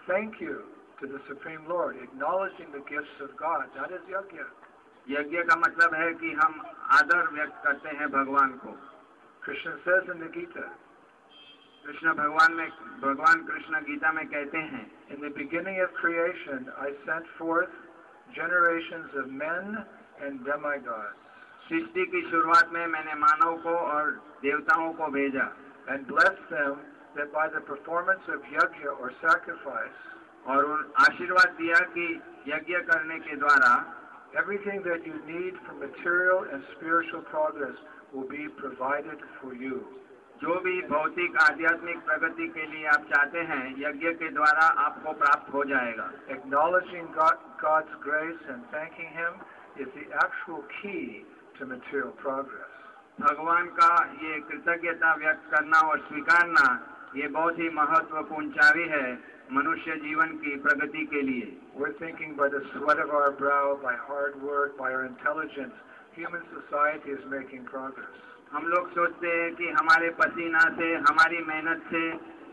thank 0.09 0.41
you 0.49 0.57
to 1.03 1.11
the 1.15 1.21
supreme 1.31 1.71
lord 1.77 2.01
acknowledging 2.09 2.75
the 2.79 2.83
gifts 2.95 3.23
of 3.27 3.33
god 3.45 3.71
that 3.77 3.95
is 3.99 4.09
yagya 4.15 4.49
यज्ञ 5.13 5.39
का 5.51 5.55
मतलब 5.61 5.95
है 5.99 6.13
कि 6.23 6.33
हम 6.41 6.55
आदर 6.97 7.29
व्यक्त 7.37 7.61
करते 7.67 7.95
हैं 8.01 8.09
भगवान 8.17 8.53
को 8.65 8.75
कृष्ण 9.47 9.73
से 9.87 10.29
गीता 10.37 10.67
कृष्ण 11.87 12.13
भगवान 12.21 12.53
में 12.59 12.69
भगवान 13.05 13.43
कृष्ण 13.49 13.81
गीता 13.89 14.13
में 14.19 14.25
कहते 14.35 14.59
हैं 14.73 14.83
in 15.15 15.27
the 15.29 15.33
beginning 15.39 15.81
of 15.85 15.95
creation 16.01 16.71
I 16.85 16.93
set 17.09 17.29
forth 17.39 17.79
generation 18.39 19.09
of 19.23 19.27
man 19.43 19.71
and 20.23 20.41
Brahma god 20.49 21.29
सृष्टि 21.71 22.05
की 22.15 22.21
शुरुआत 22.31 22.73
में 22.77 22.87
मैंने 22.97 23.15
मानव 23.27 23.57
को 23.69 23.75
और 23.79 24.11
देवताओं 24.45 24.93
को 25.01 25.07
भेजा 25.19 25.49
एंड 25.89 26.07
ब्लेस 26.13 27.71
परफॉर्मेंस 27.71 28.31
ऑफ 28.37 28.49
यज्ञ 28.59 28.85
और 28.97 29.11
सैक्रिफाइस 29.25 30.09
और 30.55 30.65
उन 30.75 30.91
आशीर्वाद 31.09 31.57
दिया 31.63 31.81
कि 31.97 32.07
यज्ञ 32.55 32.79
करने 32.93 33.19
के 33.29 33.37
द्वारा 33.45 33.73
Everything 34.39 34.79
that 34.87 35.03
you 35.03 35.17
need 35.27 35.59
for 35.67 35.75
material 35.75 36.47
and 36.53 36.63
spiritual 36.79 37.23
progress 37.35 37.75
will 38.15 38.29
be 38.29 38.47
provided 38.63 39.19
for 39.43 39.55
you. 39.55 39.83
जो 40.43 40.55
भी 40.65 40.75
भौतिक 40.91 41.37
आध्यात्मिक 41.43 41.97
प्रगति 42.09 42.47
के 42.57 42.67
लिए 42.75 42.87
आप 42.91 43.03
चाहते 43.13 43.39
हैं 43.49 43.63
यज्ञ 43.81 44.13
के 44.23 44.29
द्वारा 44.37 44.67
आपको 44.85 45.13
प्राप्त 45.23 45.53
हो 45.55 45.65
जाएगा 45.73 46.07
Acknowledging 46.37 47.11
God, 47.17 47.43
God's 47.65 47.97
grace 48.07 48.47
and 48.55 48.63
thanking 48.77 49.11
Him 49.19 49.43
is 49.87 49.91
the 49.99 50.07
actual 50.25 50.63
key 50.77 51.27
to 51.59 51.69
material 51.75 52.15
progress. 52.23 52.71
भगवान 53.27 53.67
का 53.83 53.91
ये 54.25 54.41
कृतज्ञता 54.53 55.15
व्यक्त 55.25 55.51
करना 55.57 55.81
और 55.91 55.99
स्वीकारना 56.07 56.69
ये 57.19 57.29
बहुत 57.35 57.59
ही 57.59 57.69
है 58.89 59.07
मनुष्य 59.55 59.95
जीवन 60.03 60.29
की 60.43 60.57
प्रगति 60.67 61.05
के 61.15 61.23
लिए 61.31 61.47
We're 61.81 61.95
thinking 62.03 62.35
by 62.39 62.47
the 62.53 62.61
sweat 62.73 63.01
of 63.05 63.11
our 63.19 63.31
brow, 63.33 63.79
by 63.85 63.95
hard 64.09 64.37
work, 64.47 64.77
by 64.81 64.91
our 64.97 65.01
intelligence, 65.07 65.75
human 66.19 66.45
society 66.57 67.11
is 67.17 67.25
making 67.35 67.65
progress. 67.73 68.15
हम 68.53 68.69
लोग 68.75 68.89
सोचते 68.99 69.33
हैं 69.41 69.49
कि 69.61 69.73
हमारे 69.81 70.11
पसीना 70.23 70.63
से 70.79 70.93
हमारी 71.11 71.43
मेहनत 71.53 71.91
से 71.95 72.05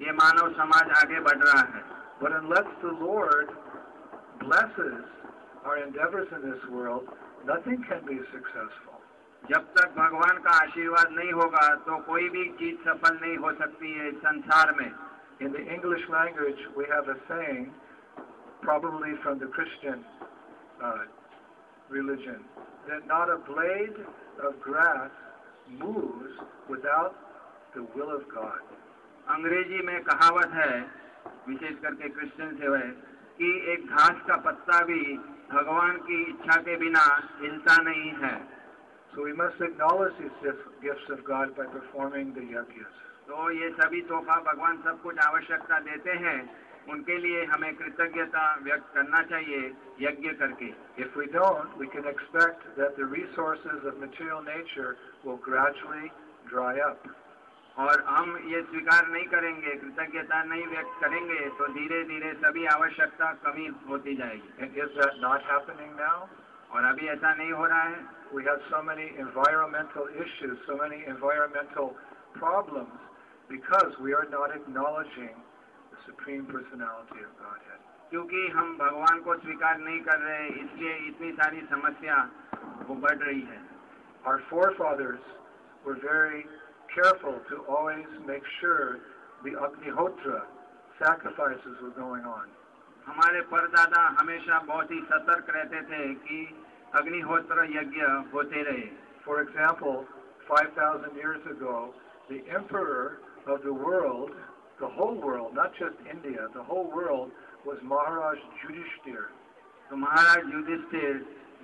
ये 0.07 0.11
मानव 0.23 0.51
समाज 0.61 0.95
आगे 1.03 1.19
बढ़ 1.29 1.39
रहा 1.47 1.61
है 1.75 1.83
But 2.23 2.35
unless 2.41 2.73
the 2.85 2.95
Lord 3.05 3.53
blesses 4.45 5.01
our 5.65 5.77
endeavors 5.87 6.33
in 6.39 6.49
this 6.51 6.69
world, 6.79 7.13
nothing 7.55 7.83
can 7.91 8.07
be 8.13 8.17
successful. 8.37 8.96
जब 9.49 9.65
तक 9.77 9.91
भगवान 9.97 10.37
का 10.45 10.51
आशीर्वाद 10.63 11.09
नहीं 11.17 11.31
होगा 11.33 11.67
तो 11.87 11.97
कोई 12.05 12.29
भी 12.29 12.43
चीज 12.59 12.77
सफल 12.87 13.17
नहीं 13.21 13.35
हो 13.43 13.51
सकती 13.59 13.91
है 13.97 14.11
संसार 14.25 14.71
में 14.79 14.87
in 15.41 15.51
the 15.51 15.63
English 15.75 16.07
language 16.13 16.65
we 16.77 16.85
have 16.91 17.11
a 17.13 17.15
saying 17.31 17.65
probably 18.65 19.13
from 19.25 19.37
the 19.39 19.49
Christian 19.55 20.03
religion 21.97 22.43
that 22.89 23.07
not 23.11 23.29
a 23.29 23.35
blade 23.51 24.03
of 24.49 24.55
grass 24.67 25.23
moves 25.83 26.41
without 26.71 27.15
the 27.77 27.87
will 27.95 28.11
of 28.17 28.25
God 28.33 28.75
अंग्रेजी 29.37 29.81
में 29.91 29.97
कहावत 30.09 30.51
है 30.61 30.71
विशेष 31.47 31.77
करके 31.85 32.09
क्रिश्चियन 32.19 32.55
से 32.61 32.75
है 32.77 32.89
कि 33.39 33.55
एक 33.73 33.87
घास 33.97 34.21
का 34.27 34.35
पत्ता 34.51 34.83
भी 34.85 35.01
भगवान 35.53 35.97
की 36.09 36.21
इच्छा 36.29 36.61
के 36.67 36.75
बिना 36.77 37.03
हिलता 37.41 37.81
नहीं 37.81 38.09
है 38.23 38.35
So 39.15 39.23
we 39.23 39.31
must 39.33 39.59
acknowledge 39.61 40.13
these 40.19 40.35
gifts 40.83 41.07
of 41.11 41.23
God 41.23 41.55
by 41.55 41.65
performing 41.67 42.33
the 42.35 42.41
yajnas. 42.43 42.93
So 43.27 43.35
ये 43.55 43.69
सभी 43.79 44.01
तोहफा 44.09 44.35
भगवान 44.47 44.77
सब 44.83 44.99
कुछ 45.03 45.17
आवश्यकता 45.27 45.79
देते 45.87 46.11
हैं 46.25 46.35
उनके 46.95 47.17
लिए 47.23 47.43
हमें 47.53 47.71
कृतज्ञता 47.79 48.43
व्यक्त 48.65 48.91
करना 48.97 49.21
चाहिए 49.31 49.61
यज्ञ 50.03 50.29
करके 50.41 50.69
If 51.05 51.15
we 51.21 51.25
don't, 51.33 51.73
we 51.81 51.87
can 51.95 52.05
expect 52.11 52.63
that 52.77 52.95
the 53.01 53.05
resources 53.13 53.85
of 53.91 53.99
material 54.03 54.41
nature 54.49 54.91
will 55.25 55.39
gradually 55.47 56.11
dry 56.51 56.73
up. 56.89 57.07
और 57.87 58.03
हम 58.11 58.31
ये 58.51 58.61
स्वीकार 58.69 59.07
नहीं 59.15 59.25
करेंगे 59.33 59.75
कृतज्ञता 59.81 60.43
नहीं 60.51 60.67
व्यक्त 60.75 60.95
करेंगे 61.03 61.41
तो 61.59 61.67
धीरे 61.79 62.03
धीरे 62.13 62.31
सभी 62.45 62.65
आवश्यकता 62.75 63.33
कमी 63.47 63.67
होती 63.89 64.15
जाएगी 64.21 64.53
And 64.63 64.77
is 64.85 64.97
that 65.01 65.19
not 65.25 65.49
happening 65.53 65.93
now? 66.03 66.17
और 66.73 66.85
अभी 66.93 67.07
ऐसा 67.17 67.33
नहीं 67.41 67.51
हो 67.59 67.65
रहा 67.73 67.83
है 67.91 68.05
we 68.35 68.43
have 68.43 68.59
so 68.67 68.83
many 68.83 69.07
environmental 69.15 70.11
issues, 70.11 70.59
so 70.67 70.75
many 70.75 70.99
environmental 71.07 71.95
problems, 72.35 72.91
because 73.47 73.95
we 74.03 74.11
are 74.11 74.27
not 74.27 74.51
acknowledging 74.51 75.31
the 75.95 75.99
Supreme 76.11 76.43
Personality 76.45 77.23
of 77.23 77.31
Godhead. 77.39 77.79
क्योंकि 78.11 78.39
हम 78.55 78.75
भगवान 78.79 79.19
को 79.23 79.33
स्वीकार 79.37 79.77
नहीं 79.79 79.99
कर 80.07 80.19
रहे 80.25 80.43
इसलिए 80.59 80.91
इतनी 81.07 81.31
सारी 81.39 81.61
समस्या 81.71 82.17
वो 82.89 82.95
बढ़ 83.05 83.17
रही 83.23 83.41
है 83.53 83.59
Our 84.29 84.39
forefathers 84.51 85.19
were 85.87 85.95
very 86.03 86.43
careful 86.95 87.39
to 87.49 87.59
always 87.73 88.07
make 88.29 88.47
sure 88.59 88.99
the 89.43 89.51
Agnihotra 89.65 90.39
sacrifices 91.01 91.81
were 91.83 91.95
going 91.97 92.23
on. 92.35 92.51
हमारे 93.07 93.41
परदादा 93.53 94.05
हमेशा 94.21 94.59
बहुत 94.71 94.91
ही 94.95 94.99
सतर्क 95.13 95.51
रहते 95.57 95.81
थे 95.91 96.07
कि 96.29 96.39
Agnihotra 96.95 97.67
Yajna 97.67 98.31
hote 98.31 98.91
For 99.25 99.41
example, 99.41 100.05
5,000 100.47 101.15
years 101.17 101.41
ago, 101.51 101.91
the 102.29 102.39
emperor 102.53 103.19
of 103.45 103.61
the 103.63 103.73
world, 103.73 104.31
the 104.79 104.87
whole 104.87 105.15
world, 105.15 105.53
not 105.53 105.73
just 105.73 105.95
India, 106.09 106.47
the 106.55 106.63
whole 106.63 106.87
world 106.91 107.31
was 107.65 107.77
Maharaj 107.83 108.37
Yudhishthir. 108.63 109.25
So 109.89 109.97
Maharaj 109.97 110.43
Yudhishthir 110.53 111.17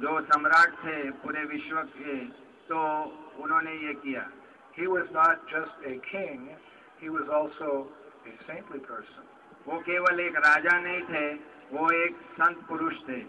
जो 0.03 0.11
सम्राट 0.27 0.69
थे 0.83 0.95
पूरे 1.23 1.43
विश्व 1.53 1.81
के 1.95 2.15
तो 2.71 2.79
उन्होंने 3.43 3.73
ये 3.87 3.93
किया 4.03 4.25
He 4.77 4.87
was 4.87 5.05
not 5.15 5.39
just 5.53 5.83
a 5.87 5.95
king, 6.11 6.49
he 6.99 7.09
was 7.09 7.29
also 7.39 7.87
a 8.31 8.33
saintly 8.47 8.79
person. 8.91 9.23
वो 9.69 9.79
केवल 9.89 10.19
एक 10.27 10.37
राजा 10.45 10.77
नहीं 10.87 11.01
थे 11.13 11.25
वो 11.77 11.89
एक 12.03 12.15
संत 12.39 12.65
पुरुष 12.71 12.97
थे 13.09 13.21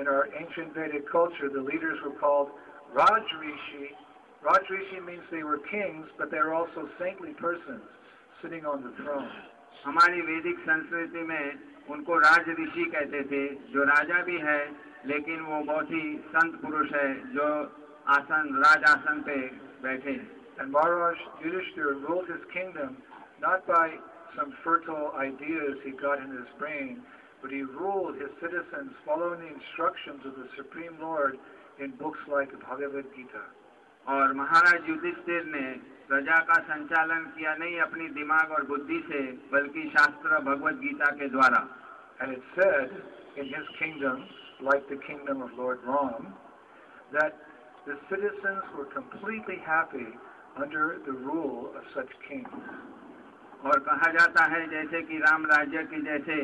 in 0.00 0.06
our 0.08 0.26
ancient 0.34 0.74
Vedic 0.74 1.10
culture, 1.10 1.48
the 1.52 1.60
leaders 1.60 1.98
were 2.04 2.18
called 2.18 2.48
Rajrishi. 2.94 3.94
Rajrishi 4.42 5.04
means 5.04 5.22
they 5.30 5.42
were 5.42 5.58
kings, 5.70 6.06
but 6.18 6.30
they 6.30 6.38
were 6.38 6.54
also 6.54 6.88
saintly 7.00 7.30
persons 7.40 7.82
sitting 8.42 8.64
on 8.66 8.82
the 8.82 8.92
throne. 9.02 9.30
हमारी 9.86 10.20
वैदिक 10.26 10.58
संस्कृति 10.66 11.22
में 11.28 11.46
उनको 11.94 12.18
राज 12.24 12.48
ऋषि 12.60 12.84
कहते 12.94 13.20
थे 13.30 13.42
जो 13.72 13.82
राजा 13.88 14.20
भी 14.28 14.36
है 14.44 14.60
लेकिन 15.12 15.40
वो 15.48 15.58
बहुत 15.70 15.90
ही 15.94 16.02
संत 16.36 16.54
पुरुष 16.62 16.92
है 16.92 17.08
जो 17.34 17.48
आसन 18.16 18.48
राज 18.64 18.84
आसन 18.90 19.20
पे 19.30 19.36
बैठे 19.86 20.16
And 20.62 20.70
Maharaj 20.76 21.18
Yudhishthir 21.44 21.86
ruled 22.06 22.28
his 22.32 22.44
kingdom 22.56 22.92
not 23.44 23.64
by 23.70 23.86
some 24.36 24.52
fertile 24.66 25.08
ideas 25.22 25.80
he 25.86 25.90
got 26.02 26.20
in 26.26 26.30
his 26.36 26.52
brain, 26.58 27.02
but 27.44 27.52
he 27.52 27.60
ruled 27.60 28.16
his 28.16 28.32
citizens 28.40 28.88
following 29.04 29.36
the 29.44 29.52
instructions 29.52 30.16
of 30.24 30.32
the 30.32 30.48
Supreme 30.56 30.96
Lord 30.96 31.36
in 31.76 31.92
books 32.00 32.18
like 32.24 32.48
Bhagavad 32.64 33.04
Gita. 33.12 33.44
और 34.08 34.32
महाराज 34.38 34.88
युधिष्ठिर 34.88 35.44
ने 35.52 35.64
प्रजा 36.08 36.38
का 36.48 36.56
संचालन 36.70 37.26
किया 37.36 37.54
नहीं 37.60 37.78
अपनी 37.88 38.08
दिमाग 38.16 38.50
और 38.56 38.64
बुद्धि 38.72 38.98
से 39.10 39.20
बल्कि 39.52 39.82
शास्त्र 39.96 40.40
भगवत 40.48 40.80
गीता 40.88 41.10
के 41.20 41.28
द्वारा 41.36 41.60
And 42.24 42.32
it 42.32 42.42
said 42.56 42.90
in 43.36 43.44
his 43.52 43.70
kingdom, 43.78 44.24
like 44.66 44.84
the 44.88 44.98
kingdom 45.06 45.40
of 45.46 45.52
Lord 45.60 45.80
Ram, 45.86 46.28
that 47.14 47.40
the 47.86 47.96
citizens 48.10 48.68
were 48.78 48.88
completely 48.96 49.58
happy 49.68 50.08
under 50.64 50.84
the 51.08 51.12
rule 51.30 51.72
of 51.80 51.84
such 51.94 52.10
kings. 52.26 52.64
और 53.72 53.78
कहा 53.88 54.10
जाता 54.14 54.44
है 54.52 54.58
जैसे 54.70 55.00
कि 55.10 55.18
राम 55.18 55.44
राज्य 55.50 55.82
के 55.90 56.00
जैसे 56.08 56.34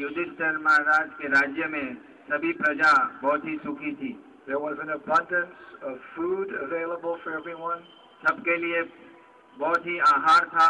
युधिष्ठिर 0.00 0.56
महाराज 0.64 1.10
के 1.20 1.28
राज्य 1.34 1.66
में 1.74 1.84
सभी 2.32 2.52
प्रजा 2.58 2.90
बहुत 3.22 3.44
ही 3.50 3.56
सुखी 3.68 3.92
थी 4.02 4.16
There 4.48 4.58
was 4.62 4.80
an 4.82 4.90
abundance 4.94 5.62
of 5.90 5.94
food 6.16 6.52
available 6.64 7.14
for 7.22 7.30
everyone. 7.38 7.80
सबके 8.26 8.56
लिए 8.64 8.82
बहुत 9.62 9.86
ही 9.86 9.96
आहार 10.10 10.44
था 10.56 10.66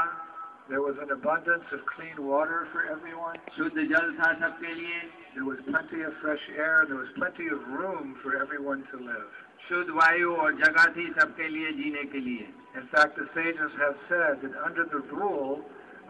There 0.70 0.82
was 0.84 1.00
an 1.06 1.10
abundance 1.14 1.75
of 1.78 1.82
clean 1.92 2.22
water 2.28 2.60
for 2.76 2.84
everyone. 2.94 3.36
शुद्ध 3.56 3.76
जल 3.94 4.12
था 4.20 4.32
सबके 4.44 4.72
लिए 4.78 5.02
There 5.34 5.48
was 5.48 5.60
plenty 5.70 6.04
of 6.10 6.14
fresh 6.22 6.46
air. 6.66 6.76
There 6.92 7.00
was 7.02 7.10
plenty 7.18 7.48
of 7.56 7.68
room 7.82 8.12
for 8.22 8.36
everyone 8.44 8.84
to 8.94 9.00
live. 9.10 9.26
शुद्ध 9.68 9.88
वायु 9.98 10.34
और 10.46 10.54
जगह 10.62 10.86
थी 10.98 11.08
सबके 11.20 11.48
लिए 11.58 11.72
जीने 11.82 12.04
के 12.14 12.20
लिए. 12.30 12.46
In 12.82 12.88
fact, 12.94 13.20
the 13.25 13.28
sages 13.38 13.78
have 13.84 13.98
said 14.14 14.44
that 14.46 14.60
under 14.70 14.88
the 14.96 15.04
rule 15.22 15.58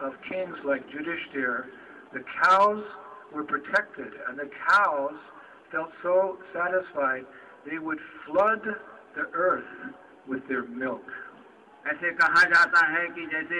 of 0.02 0.12
kings 0.28 0.54
like 0.64 0.82
Judishthir, 0.88 1.66
the 2.12 2.20
cows 2.42 2.82
were 3.32 3.44
protected, 3.44 4.12
and 4.28 4.38
the 4.38 4.50
cows 4.68 5.14
felt 5.72 5.90
so 6.02 6.38
satisfied 6.54 7.24
they 7.68 7.78
would 7.78 7.98
flood 8.26 8.62
the 9.16 9.26
earth 9.32 9.64
with 10.28 10.47
their 10.49 10.64
milk. 10.64 11.02
ऐसे 11.90 12.10
कहा 12.18 12.42
जाता 12.52 12.84
है 12.92 13.06
कि 13.16 13.25
जैसे 13.32 13.58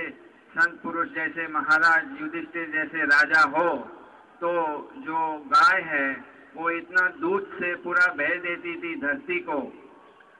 संत 0.56 0.78
पुरुष 0.82 1.08
जैसे 1.16 1.46
महाराज 1.56 2.14
युधिष्ठिर 2.20 2.70
जैसे 2.76 3.04
राजा 3.11 3.42
हो 3.56 3.68
तो 4.40 4.50
जो 5.08 5.18
गाय 5.52 5.80
है 5.90 6.06
वो 6.56 6.70
इतना 6.78 7.06
दूध 7.24 7.46
से 7.61 7.74
पूरा 7.84 8.06
बह 8.22 8.34
देती 8.48 8.76
थी 8.84 8.94
धरती 9.06 9.38
को 9.50 9.58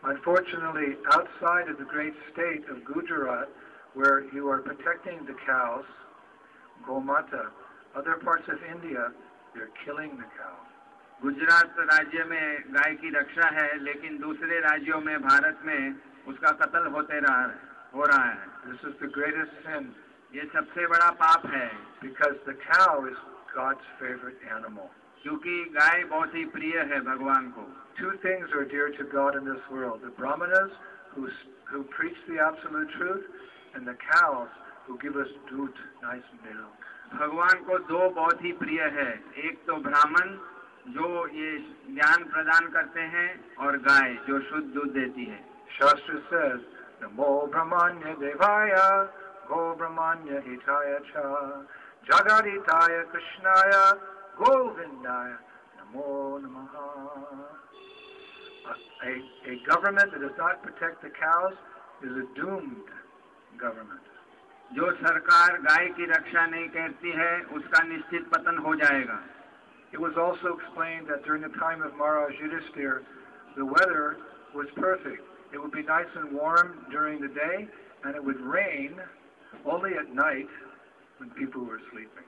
Unfortunately, 0.09 0.89
outside 1.15 1.69
of 1.71 1.79
the 1.79 1.85
great 1.93 2.15
state 2.33 2.63
of 2.73 2.77
Gujarat, 2.89 3.49
where 3.97 4.29
you 4.37 4.47
are 4.53 4.61
protecting 4.61 5.25
the 5.25 5.33
cows, 5.49 5.89
Gomata, 6.87 7.49
other 7.97 8.21
parts 8.23 8.45
of 8.47 8.59
India, 8.71 9.09
they're 9.57 9.73
killing 9.89 10.21
the 10.21 10.29
cows. 10.37 10.65
Gujarat 11.25 11.73
राज्य 11.91 12.25
में 12.31 12.45
गाय 12.77 12.93
की 13.03 13.11
रक्षा 13.17 13.47
है 13.59 13.69
लेकिन 13.85 14.19
दूसरे 14.25 14.59
राज्यों 14.65 15.01
में 15.05 15.17
भारत 15.27 15.63
में 15.69 15.81
उसका 16.29 16.51
कत्ल 16.63 16.91
होते 16.97 17.21
रहा 17.25 17.45
हो 17.97 18.03
रहा 18.13 18.27
है 18.33 18.49
This 18.69 18.85
is 18.89 19.01
the 19.05 19.11
greatest 19.17 19.55
sin. 19.65 19.89
ये 20.37 20.45
सबसे 20.57 20.87
बड़ा 20.93 21.09
पाप 21.23 21.47
है 21.55 21.69
Because 22.05 22.37
the 22.51 22.57
cow 22.67 22.93
is 23.13 23.23
God's 23.55 23.89
favorite 24.03 24.45
animal. 24.59 24.93
क्योंकि 25.25 25.57
गाय 25.81 26.05
बहुत 26.13 26.35
ही 26.41 26.45
प्रिय 26.59 26.79
है 26.93 27.01
भगवान 27.09 27.49
को 27.57 27.67
Two 28.03 28.13
things 28.27 28.53
are 28.61 28.69
dear 28.77 28.93
to 29.01 29.09
God 29.17 29.41
in 29.41 29.49
this 29.55 29.73
world. 29.77 30.03
The 30.05 30.13
Brahmanas 30.21 30.77
who, 31.15 31.27
who 31.73 31.83
preach 31.99 32.21
the 32.29 32.41
absolute 32.51 32.91
truth 33.01 33.25
and 33.77 33.89
the 33.89 33.93
cows 34.03 34.53
who 34.89 34.95
give 35.03 35.19
us 35.23 35.33
doodh 35.49 35.79
nice 36.03 36.29
milk 36.45 36.85
भगवान 37.23 37.63
को 37.65 37.79
दो 37.91 38.09
बहुत 38.19 38.43
ही 38.45 38.53
प्रिय 38.61 38.81
है 38.97 39.09
एक 39.49 39.59
तो 39.67 39.77
ब्राह्मण 39.89 40.31
जो 40.95 41.09
ये 41.41 41.51
ज्ञान 41.97 42.25
प्रदान 42.35 42.69
करते 42.77 43.01
हैं 43.15 43.29
और 43.67 43.77
गाय 43.89 44.15
जो 44.29 44.39
शुद्ध 44.49 44.65
दूध 44.79 44.93
देती 45.01 45.25
है 45.35 45.41
शास्त्र 45.81 46.21
says 46.31 46.65
नमो 47.03 47.29
ब्रह्माण्य 47.57 48.15
देवाय 48.25 48.75
गो 49.53 49.61
ब्रह्माण्य 49.83 50.43
हिताय 50.47 50.99
च 51.13 51.25
जगदिताय 52.11 53.03
कृष्णाय 53.13 53.73
गोविंदाय 54.43 55.37
नमो 55.81 56.13
नमः 56.47 57.55
A, 58.69 59.11
a 59.51 59.57
government 59.67 60.15
that 60.15 60.23
does 60.25 60.39
not 60.41 60.61
protect 60.63 61.03
the 61.07 61.11
cows 61.17 62.07
is 62.07 62.17
doomed 62.39 62.89
government 63.63 64.77
जो 64.77 64.91
सरकार 65.01 65.57
गाय 65.65 65.87
की 65.97 66.05
रक्षा 66.13 66.47
नहीं 66.53 66.69
करती 66.77 67.11
है 67.21 67.33
उसका 67.59 67.83
निश्चित 67.95 68.29
पतन 68.37 68.63
हो 68.69 68.75
जाएगा 68.85 69.19
It 69.97 70.01
was 70.03 70.17
also 70.23 70.51
explained 70.55 71.11
that 71.11 71.21
during 71.27 71.43
the 71.47 71.57
time 71.57 71.83
of 71.87 71.93
Maharaj 71.99 72.39
Yudhisthira, 72.39 72.95
the 73.59 73.67
weather 73.75 74.19
was 74.55 74.73
perfect. 74.79 75.29
It 75.53 75.63
would 75.63 75.71
be 75.77 75.85
nice 75.91 76.17
and 76.21 76.33
warm 76.39 76.73
during 76.95 77.21
the 77.21 77.29
day, 77.29 77.69
and 78.03 78.19
it 78.21 78.25
would 78.31 78.41
rain 78.55 78.99
only 79.75 79.93
at 80.01 80.11
night 80.21 80.57
when 81.21 81.31
people 81.41 81.65
were 81.71 81.79
sleeping. 81.93 82.27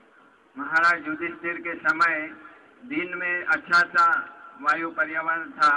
Maharaj 0.61 1.09
Yudhishthir 1.09 1.59
ke 1.67 1.75
samay 1.89 2.15
din 2.95 3.19
mein 3.23 3.53
acha 3.57 3.83
tha, 3.97 4.07
vayu 4.69 4.93
पर्यावरण 5.01 5.51
tha, 5.59 5.75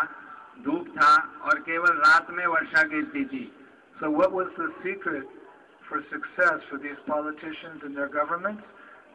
dhoop 0.69 0.93
tha, 1.01 1.11
aur 1.49 1.57
keval 1.71 1.99
raat 2.07 2.33
mein 2.39 2.51
varsha 2.57 2.85
गिरती 2.95 3.27
thi. 3.33 3.43
So 3.99 4.11
what 4.21 4.39
was 4.41 4.53
the 4.61 4.71
secret 4.85 5.40
for 5.91 5.99
success 6.07 6.63
for 6.71 6.79
these 6.79 6.95
politicians 7.05 7.83
and 7.83 7.91
their 7.91 8.07
governments. 8.07 8.63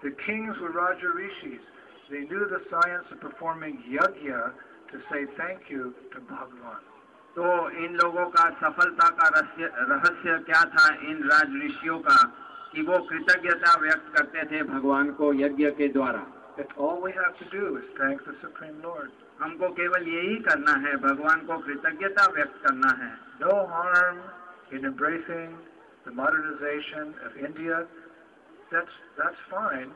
The 0.04 0.12
kings 0.28 0.52
were 0.60 0.76
Raja 0.76 1.08
Rishis. 1.16 1.64
They 2.12 2.28
knew 2.28 2.44
the 2.52 2.60
science 2.70 3.08
of 3.10 3.18
performing 3.18 3.80
yajna 3.88 4.42
to 4.92 4.96
say 5.08 5.24
thank 5.40 5.72
you 5.72 5.94
to 6.12 6.20
Bhagavan. 6.28 6.84
तो 7.36 7.46
इन 7.86 7.96
लोगों 8.02 8.24
का 8.36 8.44
सफलता 8.60 9.08
का 9.16 9.26
रहस्य 9.32 10.36
क्या 10.50 10.62
था 10.76 10.84
इन 11.08 11.16
राज 11.32 11.56
का 12.06 12.20
कि 12.72 12.82
वो 12.90 12.96
कृतज्ञता 13.08 13.72
व्यक्त 13.82 14.06
करते 14.14 14.44
थे 14.52 14.62
भगवान 14.70 15.10
को 15.18 15.32
यज्ञ 15.40 15.66
के 15.80 15.88
द्वारा 15.96 16.22
हमको 19.42 19.68
केवल 19.80 20.08
यही 20.12 20.36
करना 20.48 20.74
है 20.86 20.96
भगवान 21.04 21.44
को 21.50 21.58
कृतज्ञता 21.66 22.26
व्यक्त 22.38 22.56
करना 22.66 22.92
है 23.02 23.10
no 23.44 23.56
harm 23.72 24.22
in 24.78 24.84
embracing 24.90 25.50
the 26.06 26.12
modernization 26.12 27.12
of 27.26 27.34
India, 27.36 27.84
that's, 28.70 28.94
that's 29.18 29.40
fine, 29.50 29.90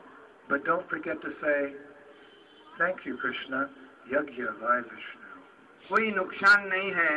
but 0.49 0.63
don't 0.65 0.87
forget 0.89 1.15
to 1.23 1.31
say, 1.41 1.59
thank 2.77 2.97
you, 3.05 3.17
Krishna, 3.23 3.69
यज्ञ 4.11 4.43
वाय 4.59 4.79
विष्णु 4.91 5.31
कोई 5.87 6.05
नुकसान 6.11 6.61
नहीं 6.71 6.89
है 6.99 7.13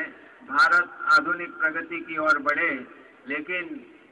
भारत 0.50 0.90
आधुनिक 1.16 1.52
प्रगति 1.60 1.98
की 2.08 2.18
ओर 2.22 2.38
बढ़े 2.48 2.68
लेकिन 3.30 3.64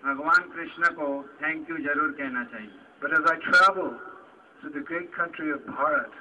भगवान 0.05 0.49
कृष्ण 0.55 0.90
को 0.99 1.09
थैंक 1.42 1.71
यू 1.71 1.77
जरूर 1.88 2.11
कहना 2.21 2.45
चाहिए 2.55 2.79
But 3.03 3.12
as 3.18 3.25
I 3.33 3.37
travel 3.49 3.88
to 4.62 4.71
the 4.75 4.81
great 4.88 5.09
country 5.14 5.49
of 5.53 5.61
Bharat, 5.68 6.12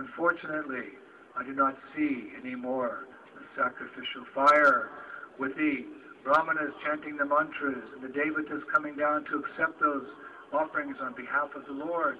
unfortunately, 0.00 0.84
I 1.36 1.42
do 1.48 1.52
not 1.60 1.76
see 1.94 2.10
anymore 2.40 2.90
the 3.38 3.46
sacrificial 3.62 4.26
fire 4.34 4.88
with 5.40 5.56
thee 5.62 5.80
brahmanas 6.24 6.72
chanting 6.84 7.16
the 7.16 7.24
mantras, 7.24 7.84
and 7.96 8.02
the 8.04 8.12
devatas 8.12 8.60
coming 8.74 8.96
down 8.96 9.24
to 9.24 9.40
accept 9.40 9.80
those 9.80 10.04
offerings 10.52 10.96
on 11.00 11.14
behalf 11.16 11.48
of 11.56 11.64
the 11.66 11.72
Lord. 11.84 12.18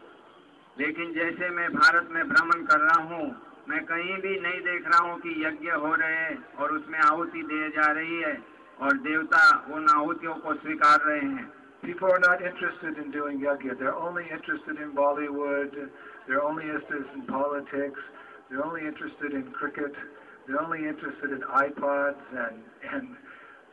लेकिन 0.79 1.13
जैसे 1.15 1.49
मैं 1.55 1.69
भारत 1.75 2.09
में 2.15 2.23
भ्रमण 2.29 2.63
कर 2.71 2.81
रहा 2.83 3.01
हूँ 3.09 3.25
मैं 3.71 3.79
कहीं 3.89 4.15
भी 4.25 4.35
नहीं 4.45 4.61
देख 4.67 4.87
रहा 4.93 4.99
हूँ 5.07 5.19
कि 5.25 5.31
यज्ञ 5.45 5.71
हो 5.85 5.91
रहे 6.03 6.17
हैं 6.21 6.37
और 6.63 6.73
उसमें 6.77 6.99
आहुति 7.07 7.43
दिए 7.51 7.69
जा 7.79 7.91
रही 7.99 8.21
है 8.23 8.33
और 8.87 8.97
देवता 9.07 9.43
उन 9.79 9.89
आहुतियों 9.95 10.35
को 10.47 10.55
स्वीकार 10.67 11.01
रहे 11.09 11.27
हैं 11.33 11.49
People 11.83 12.11
are 12.15 12.21
not 12.23 12.41
interested 12.45 12.99
in 13.03 13.11
doing 13.11 13.39
yajna. 13.43 13.75
They're 13.79 13.97
only 14.07 14.25
interested 14.33 14.79
in 14.83 14.91
Bollywood. 14.97 15.71
They're 16.29 16.43
only 16.47 16.65
interested 16.65 17.15
in 17.19 17.23
politics. 17.29 18.03
They're 18.49 18.63
only 18.65 18.83
interested 18.91 19.33
in 19.39 19.45
cricket. 19.61 19.95
They're 20.47 20.61
only 20.65 20.83
interested 20.91 21.33
in 21.33 21.41
iPods 21.63 22.29
and, 22.45 22.61
and 22.97 23.17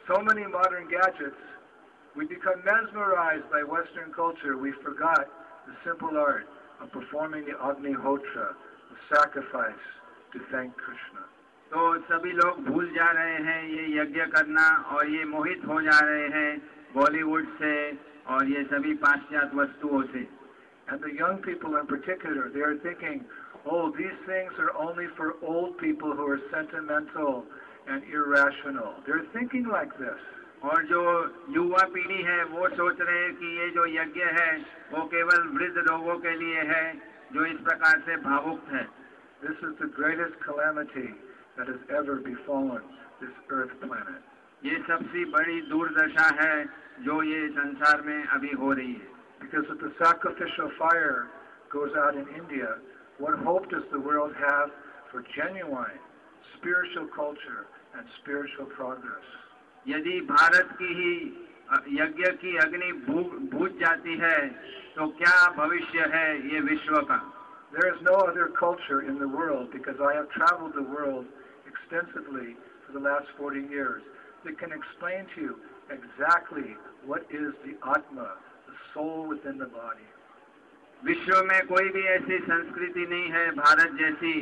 so 0.08 0.24
many 0.24 0.48
modern 0.48 0.88
gadgets, 0.89 1.36
we 2.15 2.26
become 2.26 2.63
mesmerized 2.65 3.43
by 3.52 3.62
Western 3.62 4.12
culture. 4.15 4.58
We 4.58 4.72
forgot 4.84 5.28
the 5.67 5.76
simple 5.86 6.17
art 6.17 6.48
of 6.82 6.91
performing 6.91 7.46
the 7.46 7.54
Hotra, 7.60 8.17
the 8.24 9.15
sacrifice 9.15 9.84
to 10.34 10.39
thank 10.52 10.76
Krishna. 10.78 11.24
तो 11.72 11.80
सभी 12.10 12.32
लोग 12.39 12.60
भूल 12.65 12.86
जा 12.96 13.12
रहे 13.12 13.39
हैं 13.46 13.62
ये 13.70 13.86
यज्ञ 14.00 14.22
करना 14.36 14.67
और 14.96 15.10
ये 15.13 15.24
मोहित 15.32 15.65
हो 15.67 15.80
जा 15.88 15.98
रहे 16.10 16.28
हैं 16.36 16.52
बॉलीवुड 16.93 17.48
से 17.62 17.74
और 18.36 18.48
ये 18.52 18.63
सभी 18.72 18.93
पाश्चात्य 19.04 19.56
वस्तुओं 19.60 20.02
से 20.15 20.24
And 20.89 21.02
the 21.04 21.12
young 21.20 21.41
people 21.46 21.76
in 21.76 21.86
particular, 21.86 22.48
they 22.54 22.62
are 22.62 22.78
thinking, 22.78 23.26
oh, 23.70 23.91
these 23.98 24.15
things 24.26 24.54
are 24.58 24.72
only 24.82 25.08
for 25.17 25.34
old 25.46 25.78
people 25.80 26.15
who 26.15 26.26
are 26.26 26.39
sentimental 26.54 27.43
and 27.89 28.04
irrational. 28.12 29.00
They're 29.06 29.26
thinking 29.34 29.67
like 29.67 29.91
this. 29.97 30.19
और 30.67 30.84
जो 30.89 31.02
युवा 31.56 31.82
पीढ़ी 31.95 32.21
है 32.28 32.38
वो 32.52 32.67
सोच 32.78 33.02
रहे 33.08 33.17
हैं 33.23 33.34
कि 33.39 33.47
ये 33.60 33.67
जो 33.73 33.86
यज्ञ 33.95 34.21
है 34.38 34.52
वो 34.93 35.04
केवल 35.12 35.43
वृद्ध 35.58 35.84
लोगों 35.89 36.15
के 36.26 36.32
लिए 36.39 36.63
है 36.69 36.86
जो 37.34 37.45
इस 37.50 37.60
प्रकार 37.67 38.00
से 38.08 38.15
भावुक 38.28 38.71
हैं 38.76 38.88
This 39.43 39.60
is 39.67 39.73
the 39.82 39.88
greatest 40.00 40.38
calamity 40.45 41.10
that 41.60 41.67
has 41.71 41.84
ever 42.00 42.13
befallen 42.30 42.88
this 43.21 43.36
earth 43.58 43.76
planet. 43.84 44.23
ये 44.69 44.76
सबसे 44.89 45.26
बड़ी 45.38 45.60
दुर्दशा 45.76 46.28
है 46.41 46.56
जो 47.10 47.21
ये 47.30 47.41
संसार 47.60 48.02
में 48.10 48.23
अभी 48.39 48.56
हो 48.63 48.73
रही 48.82 48.93
है 49.04 49.15
Because 49.45 49.67
if 49.76 49.82
the 49.86 49.91
sacrificial 50.02 50.71
fire 50.82 51.17
goes 51.71 52.00
out 52.06 52.15
in 52.23 52.32
India, 52.43 52.71
what 53.26 53.38
hope 53.50 53.69
does 53.78 53.86
the 53.95 54.02
world 54.10 54.34
have 54.45 54.73
for 55.13 55.21
genuine 55.39 56.04
spiritual 56.58 57.06
culture 57.23 57.65
and 58.00 58.08
spiritual 58.22 58.66
progress. 58.80 59.28
यदि 59.88 60.20
भारत 60.30 60.70
की 60.82 60.88
ही 61.00 61.14
यज्ञ 62.00 62.30
की 62.42 62.56
अग्नि 62.64 62.92
भूत 63.54 63.78
जाती 63.80 64.18
है 64.24 64.38
तो 64.96 65.08
क्या 65.22 65.36
भविष्य 65.58 66.10
है 66.16 66.28
ये 66.54 66.60
विश्व 66.72 66.96
का 67.12 67.20
There 67.76 67.88
is 67.94 67.98
no 68.04 68.12
other 68.26 68.46
culture 68.58 69.00
in 69.08 69.18
the 69.22 69.28
world 69.32 69.72
because 69.72 70.00
I 70.10 70.14
have 70.18 70.28
traveled 70.36 70.76
the 70.76 70.84
world 70.92 71.26
extensively 71.72 72.54
for 72.86 72.94
the 72.98 73.02
last 73.08 73.26
40 73.40 73.64
years 73.74 74.04
that 74.46 74.56
can 74.62 74.72
explain 74.78 75.26
to 75.34 75.42
you 75.48 75.56
exactly 75.96 76.70
what 77.10 77.28
is 77.40 77.50
the 77.66 77.76
Atma, 77.96 78.30
the 78.70 78.78
soul 78.94 79.28
within 79.34 79.58
the 79.66 79.70
body. 79.82 80.08
विश्व 81.10 81.42
में 81.50 81.60
कोई 81.74 81.90
भी 81.98 82.06
ऐसी 82.14 82.40
संस्कृति 82.46 83.06
नहीं 83.16 83.28
है 83.40 83.46
भारत 83.64 84.00
जैसी 84.04 84.34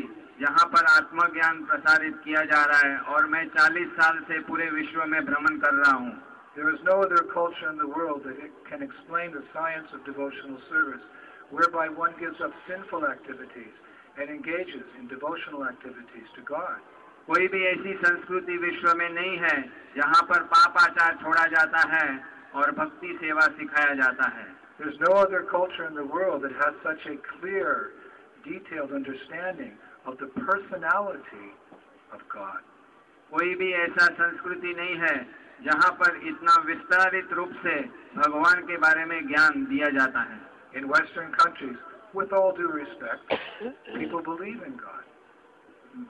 यहाँ 0.41 0.65
पर 0.71 0.86
आत्मज्ञान 0.91 1.60
प्रसारित 1.67 2.15
किया 2.24 2.43
जा 2.48 2.63
रहा 2.69 2.88
है 2.88 2.98
और 3.15 3.26
मैं 3.34 3.43
40 3.52 3.91
साल 4.00 4.17
से 4.32 4.39
पूरे 4.48 4.65
विश्व 4.71 5.04
में 5.12 5.19
भ्रमण 5.32 5.58
कर 5.65 5.74
रहा 5.82 5.91
हूँ 6.06 6.12
There 6.58 6.69
is 6.71 6.82
no 6.88 6.93
other 7.04 7.21
culture 7.32 7.69
in 7.69 7.78
the 7.82 7.88
world 7.93 8.26
that 8.28 8.52
can 8.67 8.84
explain 8.86 9.32
the 9.32 9.39
science 9.54 9.93
of 9.95 10.04
devotional 10.10 10.60
service, 10.67 11.04
whereby 11.56 11.88
one 12.04 12.13
gives 12.19 12.39
up 12.48 12.54
sinful 12.67 13.08
activities 13.08 13.82
and 14.19 14.30
engages 14.36 14.93
in 15.00 15.10
devotional 15.13 15.65
activities 15.71 16.32
to 16.38 16.43
God. 16.52 16.84
कोई 17.32 17.48
भी 17.56 17.63
ऐसी 17.71 17.95
संस्कृति 18.06 18.58
विश्व 18.67 18.93
में 19.04 19.10
नहीं 19.17 19.36
है 19.48 19.56
जहाँ 19.98 20.21
पर 20.34 20.45
पाप 20.56 20.80
आचार 20.84 21.17
छोड़ा 21.24 21.45
जाता 21.58 21.84
है 21.95 22.06
और 22.62 22.71
भक्ति 22.84 23.13
सेवा 23.26 23.50
सिखाया 23.63 23.95
जाता 24.04 24.30
है 24.38 24.48
There 24.84 24.93
is 24.95 25.02
no 25.08 25.13
other 25.26 25.43
culture 25.58 25.89
in 25.91 25.98
the 26.04 26.08
world 26.19 26.45
that 26.48 26.58
has 26.63 26.82
such 26.91 27.10
a 27.15 27.17
clear, 27.34 27.76
detailed 28.54 28.95
understanding 29.02 29.76
of 30.08 30.18
the 30.22 30.28
personality 30.48 31.48
of 32.13 32.22
God. 32.34 32.62
कोई 33.34 33.54
भी 33.62 33.72
ऐसा 33.84 34.06
संस्कृति 34.18 34.74
नहीं 34.80 34.96
है 35.04 35.15
जहाँ 35.65 35.91
पर 36.02 36.15
इतना 36.32 36.56
विस्तारित 36.65 37.32
रूप 37.39 37.52
से 37.65 37.76
भगवान 38.18 38.62
के 38.70 38.78
बारे 38.84 39.06
में 39.12 39.20
ज्ञान 39.28 39.65
दिया 39.74 39.89
जाता 40.00 40.22
है 40.32 40.41
In 40.80 40.88
Western 40.91 41.28
countries, 41.41 41.78
with 42.20 42.34
all 42.38 42.48
due 42.56 42.70
respect, 42.78 43.36
people 43.98 44.24
believe 44.32 44.63
in 44.70 44.74
God. 44.84 45.04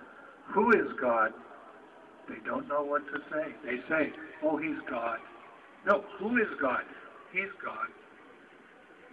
who 0.56 0.66
is 0.78 0.90
God? 1.02 1.32
They 2.32 2.40
don't 2.48 2.68
know 2.74 2.82
what 2.94 3.06
to 3.14 3.22
say. 3.34 3.46
They 3.68 3.78
say, 3.92 4.02
oh, 4.50 4.58
he's 4.66 4.82
God. 4.90 5.20
No, 5.92 5.96
who 6.20 6.34
is 6.46 6.52
God? 6.64 6.84
he's 7.36 7.54
God. 7.66 7.90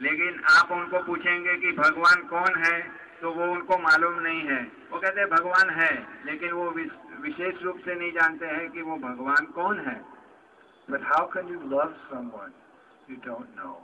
लेकिन 0.04 0.38
आप 0.58 0.70
उनको 0.74 0.98
पूछेंगे 1.06 1.54
कि 1.62 1.70
भगवान 1.78 2.22
कौन 2.28 2.54
है 2.62 2.76
तो 3.22 3.30
वो 3.38 3.46
उनको 3.54 3.76
मालूम 3.80 4.18
नहीं 4.26 4.42
है 4.50 4.60
वो 4.92 5.00
कहते 5.00 5.20
हैं 5.20 5.28
भगवान 5.32 5.70
है 5.78 5.90
लेकिन 6.28 6.52
वो 6.58 6.68
विशेष 7.24 7.58
रूप 7.64 7.80
से 7.86 7.94
नहीं 7.94 8.12
जानते 8.18 8.46
हैं 8.52 8.68
कि 8.76 8.82
वो 8.90 8.96
भगवान 9.08 9.50
कौन 9.58 9.80
है 9.88 9.98
But 10.92 11.02
how 11.10 11.18
can 11.34 11.48
you 11.52 11.58
love 11.72 11.90
someone 12.12 12.54
you 13.10 13.18
don't 13.26 13.54
know? 13.60 13.74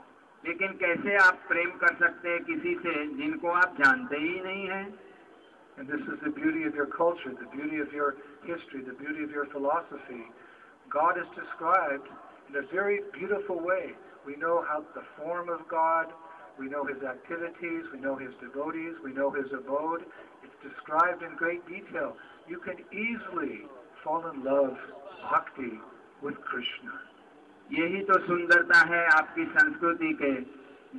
लेकिन 0.47 0.73
कैसे 0.83 1.17
आप 1.25 1.43
प्रेम 1.51 1.69
कर 1.83 1.95
सकते 2.05 2.29
हैं 2.33 2.41
किसी 2.49 2.73
से 2.87 2.95
जिनको 3.21 3.53
आप 3.61 3.77
जानते 3.83 4.17
ही 4.25 4.33
नहीं 4.47 4.65
हैं? 4.71 4.83
And 5.77 5.93
this 5.93 6.09
is 6.13 6.17
the 6.25 6.33
beauty 6.39 6.63
of 6.71 6.75
your 6.81 6.89
culture, 6.97 7.33
the 7.43 7.49
beauty 7.57 7.79
of 7.85 7.93
your 7.99 8.09
history, 8.51 8.81
the 8.89 8.97
beauty 9.03 9.23
of 9.27 9.37
your 9.37 9.45
philosophy. 9.53 10.19
God 10.97 11.21
is 11.23 11.31
described 11.37 12.11
in 12.49 12.55
a 12.63 12.65
very 12.73 12.99
beautiful 13.19 13.63
way 13.69 13.83
We 14.27 14.35
know 14.35 14.61
how 14.67 14.83
the 14.93 15.03
form 15.15 15.47
of 15.47 15.61
God. 15.71 16.07
We 16.59 16.67
know 16.67 16.83
his 16.83 16.99
activities. 17.01 17.83
We 17.95 17.99
know 18.03 18.17
his 18.19 18.33
devotees. 18.43 18.95
We 19.01 19.13
know 19.13 19.31
his 19.31 19.47
abode. 19.57 20.03
It's 20.43 20.57
described 20.67 21.23
in 21.23 21.33
great 21.39 21.63
detail. 21.65 22.11
You 22.45 22.59
can 22.59 22.75
easily 22.91 23.63
fall 24.03 24.27
in 24.27 24.43
love, 24.43 24.75
bhakti, 25.31 25.79
with 26.21 26.35
Krishna. 26.51 26.91
यही 27.71 28.01
तो 28.09 28.17
सुंदरता 28.25 28.79
है 28.91 28.99
आपकी 29.15 29.45
संस्कृति 29.55 30.11
के 30.21 30.33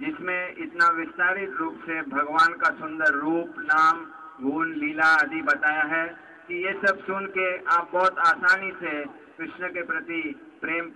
जिसमें 0.00 0.42
इतना 0.64 0.88
विस्तारित 0.98 1.52
रूप 1.60 1.76
से 1.84 2.00
भगवान 2.16 2.56
का 2.64 2.70
सुंदर 2.80 3.14
रूप 3.20 3.54
नाम 3.70 4.02
गुण 4.48 4.74
लीला 4.82 5.06
आदि 5.20 5.40
बताया 5.52 5.82
है 5.94 6.04
कि 6.48 6.64
ये 6.66 6.72
सब 6.86 7.00
सुन 7.06 7.26
के 7.38 7.48
आप 7.76 7.88
बहुत 7.92 8.18
आसानी 8.32 8.70
से 8.82 8.92
कृष्ण 9.38 9.68
के 9.78 9.84
प्रति 9.92 10.20
प्रेम 10.66 10.90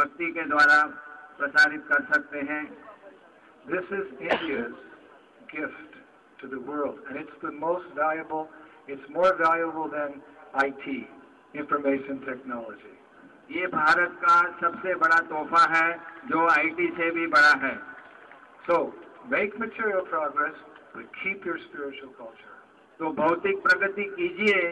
भक्ति 0.00 0.30
के 0.38 0.48
द्वारा 0.54 0.80
प्रसारित 1.38 1.82
कर 1.88 2.02
सकते 2.12 2.38
हैं 2.46 2.62
this 3.72 3.90
is 3.98 4.06
India's 4.28 4.72
gift 5.54 5.96
to 6.40 6.48
the 6.54 6.60
world 6.70 7.10
and 7.10 7.18
it's 7.20 7.44
the 7.46 7.52
most 7.58 7.92
valuable 8.00 8.46
it's 8.92 9.10
more 9.18 9.34
valuable 9.42 9.88
than 9.96 10.20
IT 10.62 10.96
information 11.62 12.18
technology 12.28 12.94
ये 13.60 13.66
भारत 13.74 14.18
का 14.24 14.34
सबसे 14.64 14.94
बड़ा 15.04 15.18
तोहफा 15.28 15.62
है 15.76 15.86
जो 16.32 16.48
आईटी 16.56 16.88
से 17.00 17.10
भी 17.18 17.26
बड़ा 17.38 17.54
है 17.66 17.74
so 18.68 18.80
make 19.34 19.54
your 19.62 20.00
progress 20.12 20.60
but 20.96 21.16
keep 21.22 21.46
your 21.46 21.58
spiritual 21.66 22.12
culture 22.20 22.54
तो 22.98 23.10
भौतिक 23.22 23.62
प्रगति 23.68 24.04
कीजिए 24.18 24.62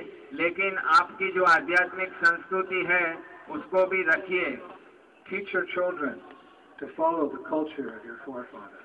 लेकिन 0.43 0.79
आपकी 1.01 1.31
जो 1.39 1.45
आध्यात्मिक 1.57 2.13
संस्कृति 2.25 2.85
है 2.91 3.03
उसको 3.59 3.87
भी 3.95 4.03
रखिए 4.15 4.47
teach 5.31 5.55
your 5.55 5.65
children 5.75 6.19
to 6.81 6.89
follow 6.97 7.29
the 7.31 7.41
culture 7.49 7.89
of 7.97 8.05
your 8.05 8.21
forefathers. 8.25 8.85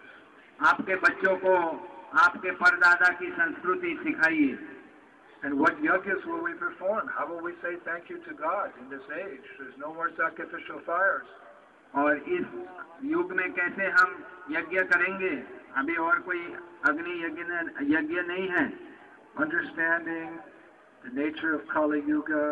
आपके 0.69 0.95
बच्चों 1.03 1.35
को 1.43 1.53
आपके 2.23 2.51
परदादा 2.59 3.09
की 3.21 3.27
संस्कृति 3.39 3.91
सिखाइए 4.03 4.59
And 5.43 5.55
what 5.59 5.75
yogas 5.83 6.23
will 6.29 6.43
we 6.45 6.51
perform? 6.57 7.07
How 7.17 7.23
will 7.29 7.39
we 7.45 7.51
say 7.63 7.69
thank 7.85 8.09
you 8.11 8.17
to 8.29 8.33
God 8.41 8.69
in 8.81 8.91
this 8.91 9.01
age? 9.15 9.45
There's 9.59 9.73
no 9.83 9.91
more 9.95 10.09
sacrificial 10.19 10.79
fires. 10.89 11.27
और 12.01 12.17
इस 12.39 12.45
युग 13.13 13.31
में 13.37 13.51
कैसे 13.59 13.85
हम 13.97 14.13
यज्ञ 14.57 14.81
करेंगे 14.93 15.31
अभी 15.83 15.95
और 16.05 16.19
कोई 16.27 16.43
अग्नि 16.91 17.15
यज्ञ 17.25 17.53
यज्ञ 17.95 18.21
नहीं 18.31 18.47
है 18.57 18.65
Understanding 19.45 20.37
the 21.07 21.11
nature 21.21 21.51
of 21.57 21.67
Kali 21.73 22.01
Yuga 22.11 22.43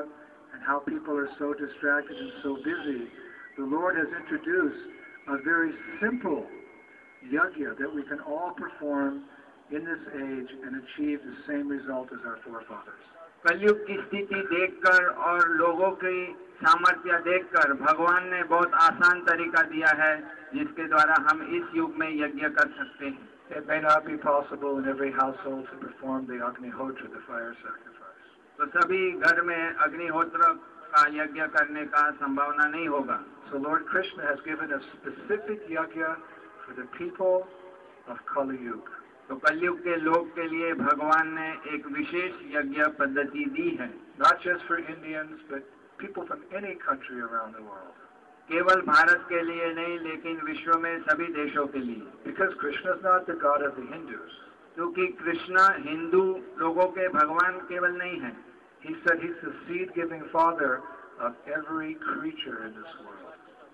and 0.53 0.63
how 0.71 0.79
people 0.89 1.15
are 1.23 1.31
so 1.37 1.53
distracted 1.61 2.17
and 2.25 2.31
so 2.43 2.55
busy, 2.67 2.99
the 3.57 3.65
Lord 3.77 3.95
has 3.99 4.07
introduced 4.21 4.97
a 5.33 5.37
very 5.51 5.71
simple 6.01 6.45
yajna 7.31 7.77
that 7.77 7.91
we 7.93 8.01
can 8.03 8.19
all 8.25 8.51
perform 8.57 9.23
in 9.71 9.85
this 9.85 10.03
age 10.15 10.49
and 10.65 10.71
achieve 10.81 11.19
the 11.23 11.35
same 11.47 11.67
result 11.77 12.09
as 12.17 12.21
our 12.31 12.39
forefathers. 12.45 13.03
कलयुग 13.47 13.77
की 13.87 13.93
स्थिति 14.05 14.39
देखकर 14.53 15.05
और 15.25 15.43
लोगों 15.59 15.89
की 15.99 16.13
सामर्थ्य 16.63 17.17
देखकर 17.27 17.73
भगवान 17.81 18.25
ने 18.31 18.41
बहुत 18.53 18.73
आसान 18.87 19.21
तरीका 19.29 19.61
दिया 19.73 19.91
है 20.01 20.09
जिसके 20.55 20.87
द्वारा 20.93 21.15
हम 21.29 21.41
इस 21.59 21.69
युग 21.77 21.93
में 22.01 22.09
यज्ञ 22.23 22.49
कर 22.59 22.73
सकते 22.81 23.11
हैं 23.15 23.27
It 23.57 23.63
may 23.69 23.77
not 23.85 24.03
be 24.07 24.15
possible 24.25 24.75
in 24.79 24.87
every 24.89 25.07
household 25.13 25.63
to 25.69 25.77
perform 25.85 26.25
the 26.31 26.35
Agnihotra, 26.49 27.07
the 27.13 27.21
fire 27.29 27.53
sacrifice. 27.61 28.27
तो 28.59 28.65
सभी 28.75 28.99
घर 29.29 29.39
में 29.51 29.63
अग्निहोत्र 29.87 30.51
का 30.93 31.05
यज्ञ 31.15 31.41
करने 31.55 31.83
का 31.93 32.03
संभावना 32.19 32.65
नहीं 32.75 32.87
होगा 32.93 33.17
so 33.49 33.57
lord 33.65 33.83
Krishna 33.89 34.23
has 34.27 34.39
given 34.47 34.71
a 34.77 34.77
specific 34.85 35.65
yajna 35.71 36.03
for 36.61 36.79
the 36.79 36.87
people 36.97 37.37
of 38.13 38.23
Kaliyuga 38.33 38.89
तो 39.29 39.35
कलयुग 39.45 39.79
के 39.87 39.95
लोग 40.09 40.27
के 40.37 40.47
लिए 40.55 40.71
भगवान 40.83 41.27
ने 41.39 41.47
एक 41.75 41.87
विशेष 41.97 42.39
यज्ञ 42.57 42.83
पद्धति 43.01 43.45
दी 43.57 43.67
है 43.81 43.87
not 44.23 44.45
just 44.47 44.67
for 44.67 44.79
Indians 44.79 45.45
but 45.53 45.69
people 46.01 46.25
from 46.31 46.57
any 46.57 46.73
country 46.87 47.21
around 47.29 47.55
the 47.59 47.67
world 47.69 47.97
केवल 48.51 48.81
भारत 48.91 49.25
के 49.29 49.41
लिए 49.51 49.73
नहीं 49.79 49.97
लेकिन 50.09 50.41
विश्व 50.45 50.77
में 50.85 50.93
सभी 51.09 51.25
देशों 51.41 51.65
के 51.75 51.79
लिए 51.79 52.01
because 52.27 52.53
Krishna 52.61 52.95
is 52.97 53.05
not 53.05 53.29
the 53.31 53.37
god 53.47 53.63
of 53.71 53.75
the 53.79 53.87
Hindus 53.93 54.37
क्योंकि 54.75 55.07
कृष्णा 55.23 55.67
हिंदू 55.89 56.21
लोगों 56.59 56.85
के 56.97 57.07
भगवान 57.19 57.57
केवल 57.69 57.95
नहीं 58.03 58.19
है 58.21 58.35
He 58.81 58.95
said 59.05 59.19
he's 59.21 59.35
the 59.43 59.53
seed-giving 59.67 60.23
father 60.31 60.81
of 61.19 61.35
every 61.51 61.95
creature 61.95 62.65
in 62.67 62.73
this 62.75 62.91
world. 62.99 63.15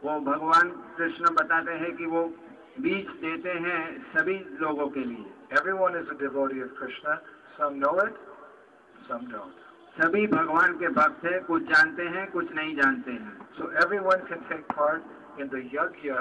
वो 0.05 0.13
भगवान 0.25 0.69
कृष्ण 0.97 1.33
बताते 1.35 1.73
हैं 1.81 1.91
कि 1.97 2.05
वो 2.13 2.21
बीज 2.85 3.07
देते 3.25 3.51
हैं 3.65 3.81
सभी 4.15 4.35
लोगों 4.61 4.87
के 4.97 5.03
लिए 5.11 5.25
Everyone 5.59 5.95
is 5.99 6.09
a 6.13 6.17
devotee 6.21 6.59
of 6.65 6.73
Krishna. 6.79 7.15
Some 7.57 7.79
know 7.83 7.93
it, 8.05 8.17
some 9.09 9.29
don't. 9.35 9.61
सभी 10.01 10.25
भगवान 10.35 10.73
के 10.81 10.87
भक्त 10.99 11.25
हैं 11.29 11.39
कुछ 11.49 11.63
जानते 11.73 12.07
हैं 12.17 12.25
कुछ 12.31 12.51
नहीं 12.59 12.75
जानते 12.81 13.11
हैं 13.23 13.37
So 13.59 13.69
everyone 13.85 14.25
can 14.31 14.43
take 14.51 14.67
part 14.73 15.39
in 15.39 15.49
the 15.55 15.63
yajna 15.77 16.19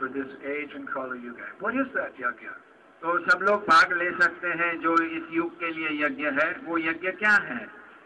for 0.00 0.08
this 0.18 0.32
age 0.54 0.72
color 0.94 0.94
Kali 0.94 1.18
Yuga. 1.28 1.50
What 1.66 1.80
is 1.84 1.90
that 1.98 2.22
yajna? 2.26 2.54
तो 3.04 3.18
सब 3.30 3.42
लोग 3.50 3.62
भाग 3.74 3.92
ले 4.02 4.10
सकते 4.24 4.54
हैं 4.62 4.72
जो 4.86 4.96
इस 5.20 5.34
युग 5.40 5.54
के 5.64 5.70
लिए 5.80 5.98
यज्ञ 6.06 6.30
है 6.42 6.50
वो 6.70 6.78
यज्ञ 6.88 7.10
क्या 7.24 7.36
है 7.50 7.60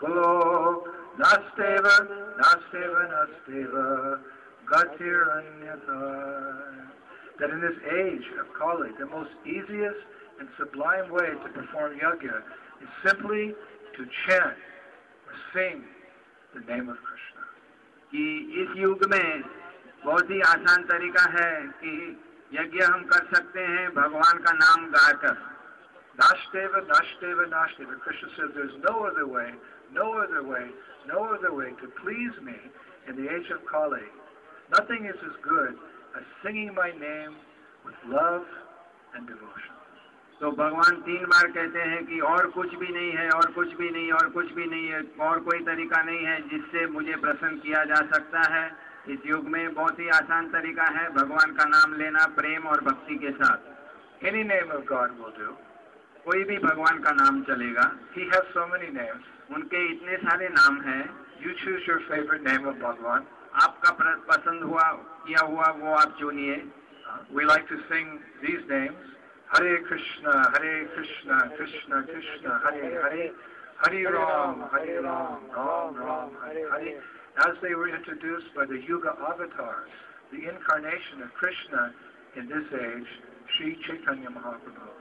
कुलो 0.00 0.32
नास्तेव 1.20 1.84
नास्तेव 1.84 2.92
नास्तेव 3.16 3.76
gatiranyata. 4.66 6.02
That 7.38 7.50
in 7.50 7.60
this 7.60 7.76
age 8.02 8.24
of 8.40 8.52
Kali, 8.58 8.90
the 8.98 9.06
most 9.06 9.30
easiest 9.44 10.00
and 10.40 10.48
sublime 10.58 11.08
way 11.10 11.30
to 11.42 11.48
perform 11.56 11.92
yoga 12.02 12.38
is 12.82 12.88
simply 13.06 13.54
to 13.96 14.06
chant 14.26 14.56
sing 15.56 15.80
the 16.54 16.60
name 16.70 16.86
of 16.92 16.98
Krishna. 17.08 17.42
कि 18.12 18.24
इस 18.62 18.76
युग 18.78 19.02
में 19.12 19.42
बहुत 20.04 20.30
ही 20.30 20.40
आसान 20.48 20.82
तरीका 20.90 21.22
है 21.36 21.50
कि 21.80 21.92
यज्ञ 22.56 22.82
हम 22.84 23.02
कर 23.12 23.24
सकते 23.34 23.62
हैं 23.74 23.86
भगवान 23.98 24.38
का 24.46 24.52
नाम 24.58 24.86
गाकर 24.96 25.34
दाशदेव 26.20 26.76
दाशदेव 26.92 27.40
दाशदेव 27.56 27.96
Krishna 28.04 28.28
says 28.36 28.52
there's 28.58 28.76
no 28.88 28.94
other 29.08 29.26
way 29.36 29.48
no 30.00 30.06
other 30.26 30.44
way 30.52 30.62
no 31.12 31.24
other 31.38 31.52
way 31.60 31.68
to 31.82 31.90
please 32.02 32.36
me 32.50 32.56
in 33.10 33.16
the 33.22 33.28
age 33.38 33.50
of 33.56 33.64
Kali 33.72 34.04
nothing 34.76 35.08
is 35.14 35.24
as 35.30 35.40
good 35.50 35.80
as 36.20 36.32
singing 36.44 36.72
my 36.82 36.90
name 37.02 37.40
with 37.88 38.06
love 38.18 38.54
and 39.14 39.34
devotion 39.34 39.75
तो 40.40 40.50
भगवान 40.56 40.96
तीन 41.04 41.22
बार 41.32 41.46
कहते 41.52 41.82
हैं 41.90 42.00
कि 42.06 42.18
और 42.30 42.46
कुछ 42.54 42.74
भी 42.80 42.88
नहीं 42.94 43.12
है 43.18 43.28
और 43.36 43.46
कुछ 43.52 43.68
भी 43.76 43.88
नहीं 43.90 44.10
और 44.16 44.28
कुछ 44.32 44.50
भी 44.56 44.66
नहीं 44.72 44.88
है 44.92 44.98
और 45.28 45.38
कोई 45.46 45.60
तरीका 45.68 46.02
नहीं 46.08 46.26
है 46.26 46.34
जिससे 46.48 46.84
मुझे 46.96 47.14
प्रसन्न 47.22 47.56
किया 47.62 47.84
जा 47.92 48.00
सकता 48.10 48.40
है 48.54 48.64
इस 49.14 49.24
युग 49.30 49.46
में 49.54 49.62
बहुत 49.74 49.98
ही 50.00 50.08
आसान 50.18 50.48
तरीका 50.56 50.88
है 50.98 51.08
भगवान 51.14 51.52
का 51.60 51.64
नाम 51.72 51.94
लेना 52.02 52.26
प्रेम 52.40 52.66
और 52.74 52.80
भक्ति 52.90 53.16
के 53.24 53.30
साथ 53.40 54.24
एनी 54.32 54.42
नेम 54.52 54.70
ऑफ 54.78 54.84
गॉड 54.92 55.16
बोलते 55.22 55.44
हो 55.48 55.56
कोई 56.28 56.42
भी 56.50 56.58
भगवान 56.66 56.98
का 57.08 57.12
नाम 57.22 57.42
चलेगा 57.54 57.90
he 58.16 58.28
have 58.36 58.50
so 58.52 58.66
many 58.74 58.92
names 59.00 59.52
उनके 59.56 59.84
इतने 59.92 60.16
सारे 60.28 60.48
नाम 60.60 60.80
हैं 60.92 61.00
you 61.46 61.52
choose 61.64 61.88
your 61.88 62.04
favourite 62.12 62.48
name 62.52 62.66
of 62.74 62.80
Bhagwan 62.86 63.26
आपका 63.64 63.90
पसंद 64.36 64.64
हुआ 64.70 64.90
किया 65.28 65.46
हुआ 65.52 65.70
वो 65.82 65.94
आप 66.04 66.16
चुनिए 66.20 66.56
we 67.36 67.44
like 67.52 67.64
to 67.70 67.76
sing 67.90 68.16
these 68.46 68.64
names 68.72 69.14
Hare 69.52 69.74
Krishna 69.88 70.32
Hare 70.54 70.72
Krishna 70.94 71.36
Krishna 71.56 72.00
Krishna 72.08 72.60
Hare 72.64 72.88
Hare 73.02 73.26
Hari 73.80 74.04
Ram, 74.12 74.60
Hari 74.72 74.94
Ram, 75.06 75.40
Ram 75.54 75.96
Ram, 76.04 76.30
Hari 76.42 76.62
Hari. 76.70 76.92
As 77.46 77.52
they 77.64 77.72
were 77.80 77.88
introduced 77.96 78.54
by 78.56 78.64
the 78.70 78.78
Yuga 78.88 79.12
Avatar, 79.28 79.76
the 80.32 80.38
incarnation 80.52 81.20
of 81.26 81.30
Krishna 81.40 81.82
in 82.40 82.48
this 82.52 82.72
age, 82.86 83.10
Sri 83.54 83.68
Chaitanya 83.88 84.32
Mahaprabhu. 84.38 84.92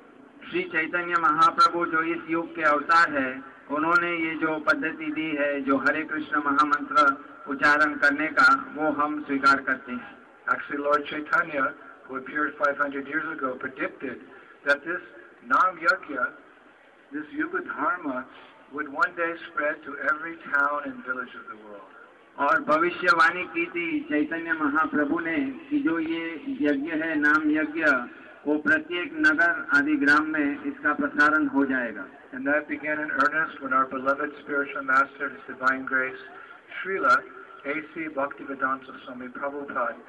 Shri 0.49 0.61
Chaitanya 0.71 1.19
Mahaprabhu 1.21 1.85
जो 1.91 2.01
इस 2.13 2.27
युग 2.29 2.49
के 2.55 2.63
अवतार 2.71 3.11
है 3.17 3.29
उन्होंने 3.77 4.09
ये 4.25 4.33
जो 4.43 4.57
पद्धति 4.67 5.05
दी 5.15 5.29
है 5.39 5.47
जो 5.69 5.77
हरे 5.85 6.03
कृष्ण 6.11 6.39
महामंत्र 6.49 7.05
ucharan 7.53 7.93
karne 8.03 8.27
ka, 8.35 8.45
wo 8.75 8.91
hum 8.99 9.15
swikar 9.29 9.55
karte 9.69 9.89
hain. 9.93 10.03
Actually, 10.55 10.81
Lord 10.87 11.03
Chaitanya, 11.13 11.65
who 12.03 12.15
appeared 12.21 12.53
500 12.67 13.07
years 13.13 13.27
ago, 13.37 13.51
predicted 13.63 14.21
that 14.65 14.83
this 14.83 15.01
Namyakya, 15.47 16.25
this 17.13 17.25
Yuga 17.37 17.61
Dharma, 17.69 18.25
would 18.73 18.89
one 18.91 19.13
day 19.15 19.31
spread 19.53 19.75
to 19.85 19.91
every 20.09 20.35
town 20.57 20.83
and 20.89 20.95
village 21.05 21.33
of 21.39 21.45
the 21.53 21.57
world. 21.65 21.87
और 22.35 22.63
भविष्यवाणी 22.67 23.43
की 23.55 23.65
थी 23.73 23.85
चैतन्य 24.11 24.53
महाप्रभु 24.61 25.19
ने 25.27 25.35
कि 25.67 25.77
जो 25.83 25.99
ये 25.99 26.23
यज्ञ 26.63 26.91
है 27.03 27.13
नाम 27.19 27.43
यज्ञ 27.57 27.83
वो 28.47 28.57
प्रत्येक 28.65 29.13
नगर 29.27 29.53
आदि 29.77 29.95
ग्राम 30.01 30.27
में 30.33 30.65
इसका 30.71 30.93
प्रसारण 31.03 31.47
हो 31.55 31.65
जाएगा 31.73 32.07
And 32.35 32.45
that 32.51 32.65
began 32.69 32.99
in 33.05 33.11
earnest 33.25 33.59
when 33.63 33.71
our 33.75 33.85
beloved 33.91 34.31
spiritual 34.41 34.83
master, 34.87 35.27
His 35.33 35.43
Divine 35.55 35.83
Grace, 35.91 36.23
Srila 36.77 37.13
A.C. 37.73 38.07
Bhaktivedanta 38.17 38.95
Swami 39.05 39.27
Prabhupada, 39.35 40.01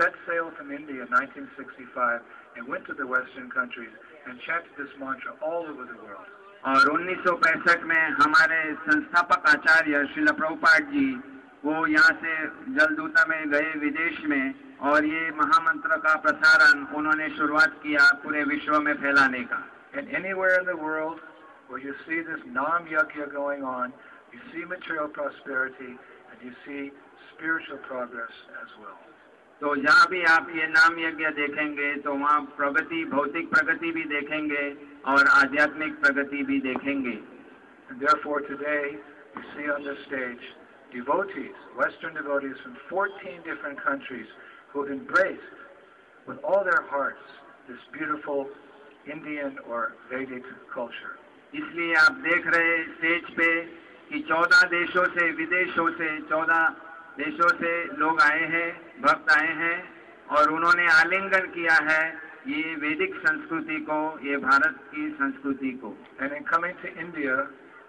set 0.00 0.16
sail 0.26 0.48
from 0.58 0.72
India 0.78 1.04
in 1.06 1.12
1965 1.14 2.20
and 2.58 2.66
went 2.66 2.84
to 2.86 2.94
the 2.94 3.06
Western 3.06 3.48
countries 3.50 3.94
and 4.26 4.38
chanted 4.42 4.70
this 4.76 4.90
mantra 4.98 5.32
all 5.46 5.62
over 5.62 5.86
the 5.86 5.98
world. 6.02 6.26
और 6.66 6.76
1965 6.90 7.82
में 7.88 8.18
हमारे 8.20 8.56
संस्थापक 8.86 9.46
आचार्य 9.50 10.32
प्रभुपाद 10.40 10.88
जी 10.94 11.06
वो 11.66 11.74
यहाँ 11.90 12.12
से 12.22 12.32
जलदूता 12.78 13.24
में 13.30 13.50
गए 13.50 13.70
विदेश 13.84 14.18
में 14.32 14.44
और 14.90 15.04
ये 15.06 15.20
महामंत्र 15.38 15.96
का 16.06 16.14
प्रसारण 16.24 16.82
उन्होंने 17.00 17.28
शुरुआत 17.36 17.78
किया 17.82 18.08
पूरे 18.24 18.42
विश्व 18.52 18.78
में 18.86 18.92
फैलाने 19.02 19.42
का 19.52 19.60
anywhere 20.20 20.58
in 20.60 20.66
the 20.72 20.76
world 20.86 21.20
where 21.70 21.82
you 21.84 21.94
see 22.06 22.18
this 22.28 22.42
Nam 22.56 22.86
Yagya 22.90 23.30
going 23.32 23.62
on, 23.70 23.92
you 24.34 24.38
see 24.52 24.64
material 24.74 25.08
prosperity 25.18 25.92
and 25.94 26.44
you 26.48 26.52
see 26.66 26.82
spiritual 27.34 27.78
progress 27.88 28.34
as 28.62 28.78
well. 28.82 28.98
तो 29.60 29.74
जहाँ 29.76 30.06
भी 30.10 30.20
आप 30.30 30.48
ये 30.56 30.66
नाम 30.72 30.98
यज्ञ 31.04 31.26
देखेंगे 31.36 31.86
तो 32.02 32.12
वहाँ 32.18 32.40
प्रगति 32.58 33.04
भौतिक 33.14 33.48
प्रगति 33.54 33.90
भी 33.96 34.04
देखेंगे 34.12 34.62
और 35.14 35.28
आध्यात्मिक 35.38 35.94
प्रगति 36.04 36.42
भी 36.50 36.58
देखेंगे 36.66 37.14
Therefore 38.04 38.38
today 38.50 38.78
you 38.90 39.42
see 39.52 39.66
on 39.76 39.82
this 39.88 40.00
stage 40.10 40.42
devotees, 40.94 41.58
Western 41.80 42.14
devotees 42.20 42.58
from 42.64 42.74
14 42.94 43.42
different 43.50 43.80
countries 43.84 44.32
who 44.72 44.82
have 44.82 44.90
embraced 44.96 45.62
with 46.28 46.38
all 46.44 46.62
their 46.70 46.84
hearts 46.94 47.36
this 47.70 47.84
beautiful 47.98 48.44
Indian 49.16 49.56
or 49.72 49.80
Vedic 50.12 50.50
culture. 50.78 51.14
इसलिए 51.62 51.94
आप 52.06 52.20
देख 52.28 52.50
रहे 52.56 52.76
स्टेज 52.96 53.30
पे 53.42 53.48
कि 54.12 54.24
14 54.34 54.64
देशों 54.80 55.06
से 55.18 55.30
विदेशों 55.40 55.88
से 56.02 56.12
14 56.34 56.62
देशों 57.20 57.48
से 57.60 57.70
लोग 58.00 58.20
आए 58.24 58.42
हैं 58.50 58.66
भक्त 59.04 59.30
आए 59.36 59.54
हैं 59.60 59.76
और 60.38 60.50
उन्होंने 60.56 60.84
आलिंगन 60.96 61.46
किया 61.54 61.76
है 61.88 62.02
ये 62.50 62.74
वैदिक 62.82 63.14
संस्कृति 63.22 63.78
को 63.88 63.96
ये 64.26 64.36
भारत 64.46 64.76
की 64.92 65.08
संस्कृति 65.22 65.70
को 65.84 65.88
And 66.24 66.36
in 66.36 66.44
coming 66.50 66.76
to 66.82 66.92
India, 67.04 67.34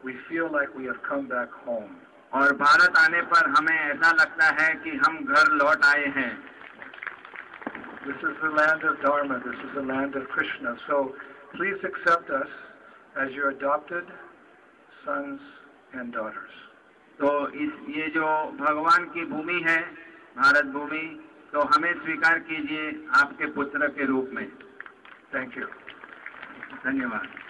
we 0.08 0.14
feel 0.30 0.50
like 0.56 0.74
we 0.80 0.88
have 0.92 1.02
come 1.10 1.28
back 1.34 1.54
home. 1.68 1.92
और 2.40 2.56
भारत 2.62 2.98
आने 3.04 3.22
पर 3.34 3.50
हमें 3.58 3.76
ऐसा 3.76 4.12
लगता 4.22 4.48
है 4.62 4.74
कि 4.86 4.96
हम 5.06 5.20
घर 5.38 5.54
लौट 5.62 5.86
आए 5.94 6.08
हैं 6.18 6.32
This 8.10 8.24
is 8.30 8.42
the 8.46 8.52
land 8.62 8.86
of 8.94 8.98
Dharma. 9.04 9.38
This 9.46 9.64
is 9.68 9.74
the 9.80 9.84
land 9.94 10.16
of 10.22 10.28
Krishna. 10.36 10.74
So 10.88 11.02
please 11.56 11.88
accept 11.92 12.36
us 12.40 12.58
as 13.26 13.38
your 13.40 13.54
adopted 13.56 14.12
sons 15.06 15.50
and 16.00 16.14
daughters. 16.20 16.58
तो 17.20 17.30
इस 17.64 17.72
ये 17.98 18.08
जो 18.18 18.26
भगवान 18.62 19.06
की 19.16 19.26
भूमि 19.32 19.60
है 19.68 19.80
भारत 20.38 20.66
भूमि 20.76 21.02
तो 21.54 21.62
हमें 21.74 21.92
स्वीकार 21.94 22.40
कीजिए 22.50 22.88
आपके 23.22 23.52
पुत्र 23.60 23.88
के 24.00 24.06
रूप 24.14 24.30
में 24.40 24.46
थैंक 25.36 25.58
यू 25.58 25.66
धन्यवाद 26.86 27.48